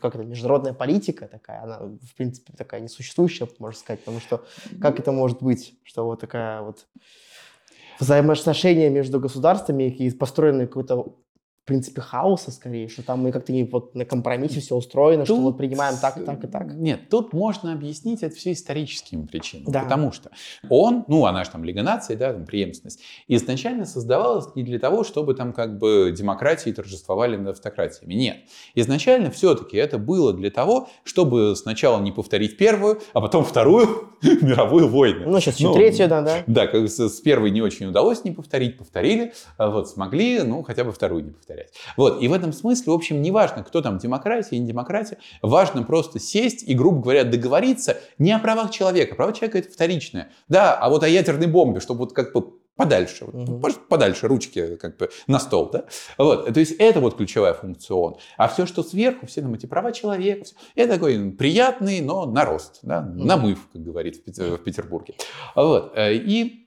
[0.00, 4.44] как это, международная политика такая, она, в принципе, такая несуществующая, можно сказать, потому что
[4.80, 6.86] как это может быть, что вот такая вот
[8.00, 11.14] взаимоотношения между государствами, какие построены какой-то
[11.62, 15.44] в принципе, хаоса скорее, что там мы как-то вот на компромиссе все устроено, что Тут,
[15.44, 16.74] вот принимаем так так и так.
[16.74, 19.70] Нет, тут можно объяснить это все историческими причинами.
[19.70, 19.84] Да.
[19.84, 20.32] Потому что
[20.68, 25.04] он, ну, она же там Лига наций, да, там, преемственность, изначально создавалась не для того,
[25.04, 28.14] чтобы там как бы демократии торжествовали над автократиями.
[28.14, 28.38] Нет.
[28.74, 34.88] Изначально все-таки это было для того, чтобы сначала не повторить первую, а потом вторую мировую
[34.88, 35.30] войну.
[35.30, 36.42] Ну, сейчас еще Ну, третья, да, да.
[36.48, 40.64] Да, как с, с первой не очень удалось не повторить, повторили, а вот смогли, ну,
[40.64, 41.72] хотя бы вторую не повторять.
[41.96, 45.82] Вот, и в этом смысле, в общем, не важно, кто там демократия, не демократия, важно
[45.82, 50.74] просто сесть и, грубо говоря, договориться не о правах человека, права человека это вторичное, да,
[50.74, 53.60] а вот о ядерной бомбе, чтобы вот как бы подальше, вот, Мгм.
[53.60, 55.84] просто подальше ручки как бы на стол, да,
[56.18, 59.66] вот, то есть это вот ключевая функция ООН, а все, что сверху, все там эти
[59.66, 65.14] права человека, всё, это такой приятный, но нарост, да, намыв, как говорит в Петербурге,
[65.54, 66.61] вот, э, и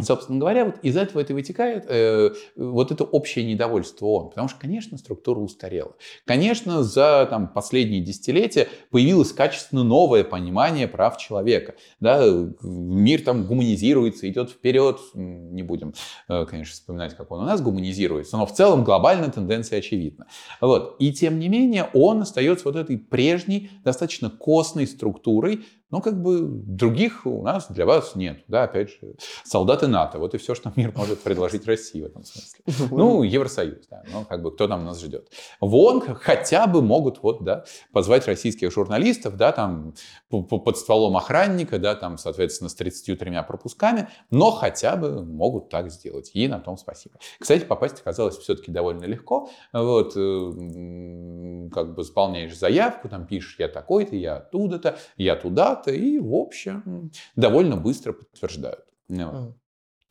[0.00, 4.30] Собственно говоря, вот из этого это вытекает э, вот это общее недовольство ООН.
[4.30, 5.94] Потому что, конечно, структура устарела.
[6.24, 11.74] Конечно, за там, последние десятилетия появилось качественно новое понимание прав человека.
[12.00, 12.24] Да?
[12.62, 14.98] Мир там гуманизируется, идет вперед.
[15.12, 15.92] Не будем,
[16.26, 18.38] э, конечно, вспоминать, как он у нас гуманизируется.
[18.38, 20.26] Но в целом глобальная тенденция очевидна.
[20.62, 20.96] Вот.
[21.00, 26.40] И тем не менее, он остается вот этой прежней, достаточно костной структурой, но как бы
[26.42, 28.42] других у нас для вас нет.
[28.48, 29.14] Да, опять же,
[29.44, 30.18] солдаты НАТО.
[30.18, 32.64] Вот и все, что мир может предложить России в этом смысле.
[32.90, 35.28] Ну, Евросоюз, да, ну, как бы кто там нас ждет.
[35.60, 39.94] В ООН хотя бы могут вот, да, позвать российских журналистов, да, там,
[40.30, 46.30] под стволом охранника, да, там, соответственно, с 33 пропусками, но хотя бы могут так сделать.
[46.32, 47.16] И на том спасибо.
[47.38, 49.50] Кстати, попасть оказалось все-таки довольно легко.
[49.74, 55.34] Вот, э, м, как бы заполняешь заявку, там пишешь, я такой-то, я оттуда-то, я
[55.82, 58.84] туда-то, и, в общем, довольно быстро подтверждают.
[59.08, 59.54] Ну, вот.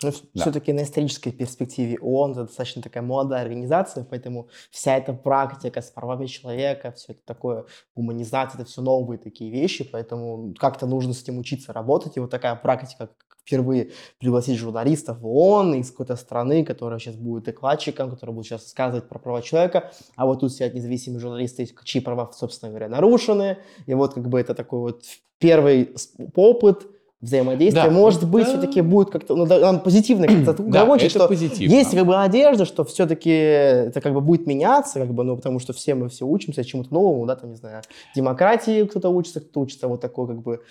[0.04, 0.42] Ну, Да.
[0.42, 5.92] все-таки на исторической перспективе ООН это достаточно такая молодая организация, поэтому вся эта практика с
[5.92, 7.66] правами человека, все это такое,
[7.96, 12.18] гуманизация, это все новые такие вещи, поэтому как-то нужно с этим учиться работать.
[12.18, 13.12] И вот такая практика,
[13.46, 13.90] впервые
[14.20, 19.08] пригласить журналистов в ООН из какой-то страны, которая сейчас будет докладчиком, который будет сейчас рассказывать
[19.10, 23.58] про права человека, а вот тут сидят независимые журналисты, чьи права, собственно говоря, нарушены.
[23.88, 25.04] И вот как бы это такой вот
[25.40, 25.90] первый
[26.36, 26.88] опыт
[27.22, 27.84] взаимодействия.
[27.84, 31.28] Да, Может быть, это- все-таки будет как-то, ну, да, он позитивно как-то Да, это что
[31.28, 31.72] позитивно.
[31.74, 35.60] есть как бы надежда, что все-таки это как бы будет меняться, как бы, ну, потому
[35.60, 37.84] что все мы все учимся чему-то новому, да, там, не знаю,
[38.16, 40.62] демократии кто-то учится, кто-то учится вот такой как бы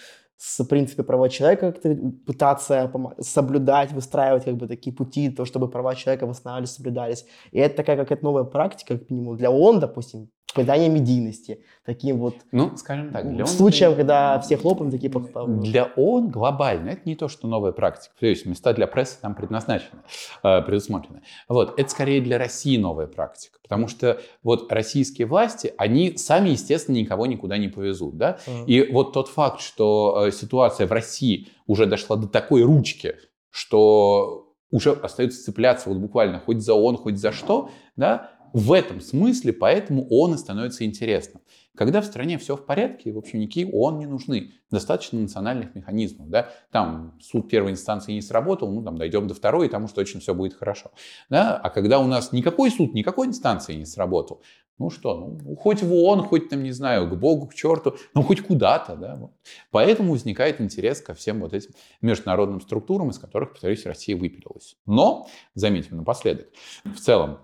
[0.43, 1.95] с принципе права человека как-то
[2.27, 7.27] пытаться соблюдать, выстраивать как бы такие пути, то, чтобы права человека восстанавливались, соблюдались.
[7.51, 12.35] И это такая какая-то новая практика, как минимум, для ООН, допустим, придание медийности, таким вот
[12.53, 15.61] Ну, скажем так, для случаем, это- когда все хлопаем, такие похлопали.
[15.61, 18.15] Для ООН глобально это не то, что новая практика.
[18.19, 20.01] То есть места для прессы там предназначены,
[20.43, 21.23] э, предусмотрены.
[21.49, 21.79] Вот.
[21.79, 23.59] Это скорее для России новая практика.
[23.63, 28.17] Потому что вот российские власти, они сами, естественно, никого никуда не повезут.
[28.17, 28.39] Да?
[28.47, 28.65] Мгм.
[28.67, 33.15] И вот тот факт, что э, ситуация в России уже дошла до такой ручки,
[33.51, 39.01] что уже остается цепляться вот буквально хоть за ООН, хоть за что, да, в этом
[39.01, 41.43] смысле поэтому ООН и становится интересным.
[41.77, 44.53] Когда в стране все в порядке, в общем, никакие ООН не нужны.
[44.71, 46.29] Достаточно национальных механизмов.
[46.29, 46.51] Да?
[46.71, 50.21] Там суд первой инстанции не сработал, ну там дойдем до второй, и там уж точно
[50.21, 50.91] все будет хорошо.
[51.31, 51.57] Да?
[51.57, 54.43] А когда у нас никакой суд, никакой инстанции не сработал,
[54.81, 58.23] ну что, ну, хоть в ООН, хоть там, не знаю, к Богу, к черту, ну
[58.23, 58.97] хоть куда-то.
[58.97, 59.17] Да?
[59.17, 59.33] Вот.
[59.71, 61.71] Поэтому возникает интерес ко всем вот этим
[62.01, 64.77] международным структурам, из которых, повторюсь, Россия выпилилась.
[64.87, 66.49] Но, заметим напоследок,
[66.85, 67.41] в целом,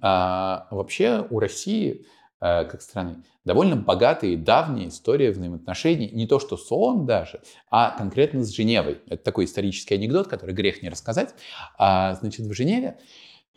[0.00, 2.04] а, вообще у России
[2.40, 7.40] Э, как страны, довольно богатая и давняя история взаимоотношений, не то что с ООН даже,
[7.68, 9.00] а конкретно с Женевой.
[9.08, 11.34] Это такой исторический анекдот, который грех не рассказать.
[11.78, 12.98] А, значит, в Женеве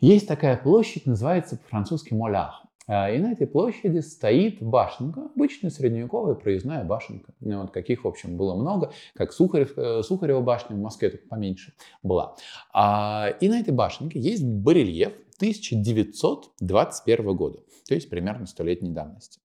[0.00, 2.64] есть такая площадь, называется по-французски Молях.
[2.88, 7.32] И на этой площади стоит башенка, обычная средневековая проездная башенка.
[7.38, 11.28] Ну, вот каких, в общем, было много, как Сухарев, э, Сухарева башня в Москве, только
[11.28, 12.34] поменьше была.
[12.74, 15.12] А, и на этой башенке есть барельеф
[15.42, 19.40] 1921 года то есть примерно столетней давности.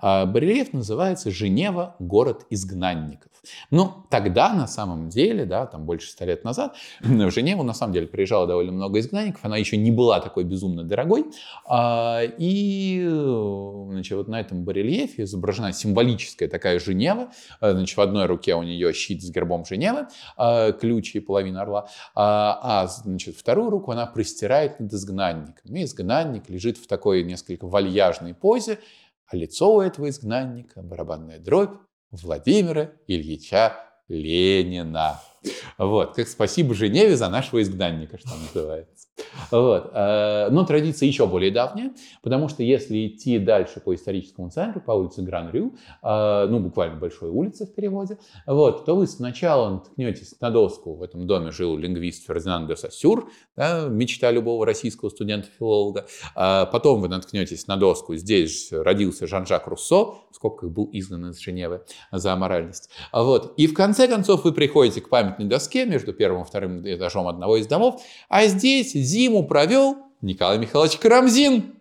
[0.00, 1.96] А, барельеф называется «Женева.
[1.98, 3.32] Город изгнанников».
[3.70, 7.92] Ну, тогда на самом деле, да, там больше ста лет назад, в Женеву на самом
[7.92, 11.26] деле приезжало довольно много изгнанников, она еще не была такой безумно дорогой,
[11.66, 13.04] а, и
[13.90, 18.62] значит, вот на этом барельефе изображена символическая такая Женева, а, значит, в одной руке у
[18.62, 20.08] нее щит с гербом Женевы,
[20.80, 26.78] ключ и половина орла, а значит, вторую руку она простирает над изгнанником, и изгнанник лежит
[26.78, 28.78] в такой несколько вальяжной позе,
[29.26, 31.78] а лицо у этого изгнанника, барабанная дробь
[32.10, 33.76] Владимира Ильича
[34.08, 35.20] Ленина.
[35.76, 39.07] Вот, как спасибо Женеве за нашего изгнанника, что называется.
[39.50, 39.90] Вот.
[39.94, 41.92] Э, но традиция еще более давняя,
[42.22, 47.30] потому что если идти дальше по историческому центру, по улице Гран-Рю, э, ну, буквально большой
[47.30, 52.26] улице в переводе, вот, то вы сначала наткнетесь на доску, в этом доме жил лингвист
[52.26, 58.68] Фердинанд де Сассюр, да, мечта любого российского студента-филолога, а потом вы наткнетесь на доску, здесь
[58.72, 62.90] родился Жан-Жак Руссо, в скобках был изгнан из Женевы за аморальность.
[63.12, 63.54] Вот.
[63.56, 67.56] И в конце концов вы приходите к памятной доске между первым и вторым этажом одного
[67.56, 71.74] из домов, а здесь зиму провел Николай Михайлович Карамзин.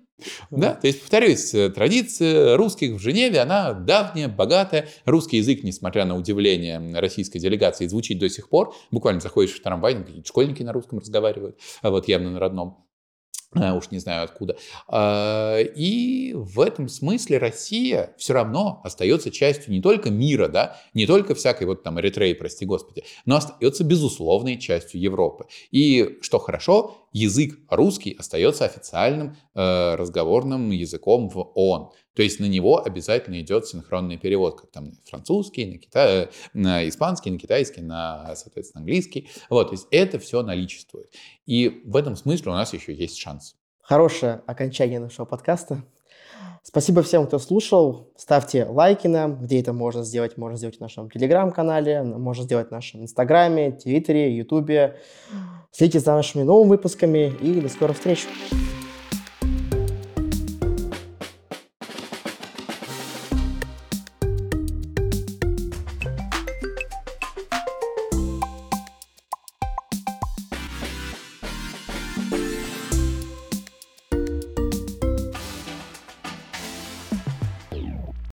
[0.49, 4.87] Да, то есть, повторюсь, э, традиция русских в Женеве, она давняя, богатая.
[5.05, 8.73] Русский язык, несмотря на удивление российской делегации, звучит до сих пор.
[8.89, 12.87] Буквально заходишь в трамвай, школьники на русском разговаривают, а вот явно на родном.
[13.55, 14.57] А, уж не знаю откуда.
[14.87, 21.05] А, и в этом смысле Россия все равно остается частью не только мира, да, не
[21.05, 25.45] только всякой вот там Эритреи, прости господи, но остается безусловной частью Европы.
[25.71, 31.91] И что хорошо, язык русский остается официальным э, разговорным языком в ООН.
[32.13, 36.07] То есть на него обязательно идет синхронный перевод, как там французский, на, кита...
[36.07, 39.29] Э, на испанский, на китайский, на, соответственно, английский.
[39.49, 41.13] Вот, то есть это все наличествует.
[41.45, 43.55] И в этом смысле у нас еще есть шанс.
[43.81, 45.83] Хорошее окончание нашего подкаста.
[46.69, 48.11] Спасибо всем, кто слушал.
[48.17, 50.35] Ставьте лайки нам, где это можно сделать.
[50.35, 54.97] Можно сделать в нашем телеграм-канале, можно сделать в нашем инстаграме, твиттере, ютубе.
[55.71, 58.27] Следите за нашими новыми выпусками и до скорых встреч.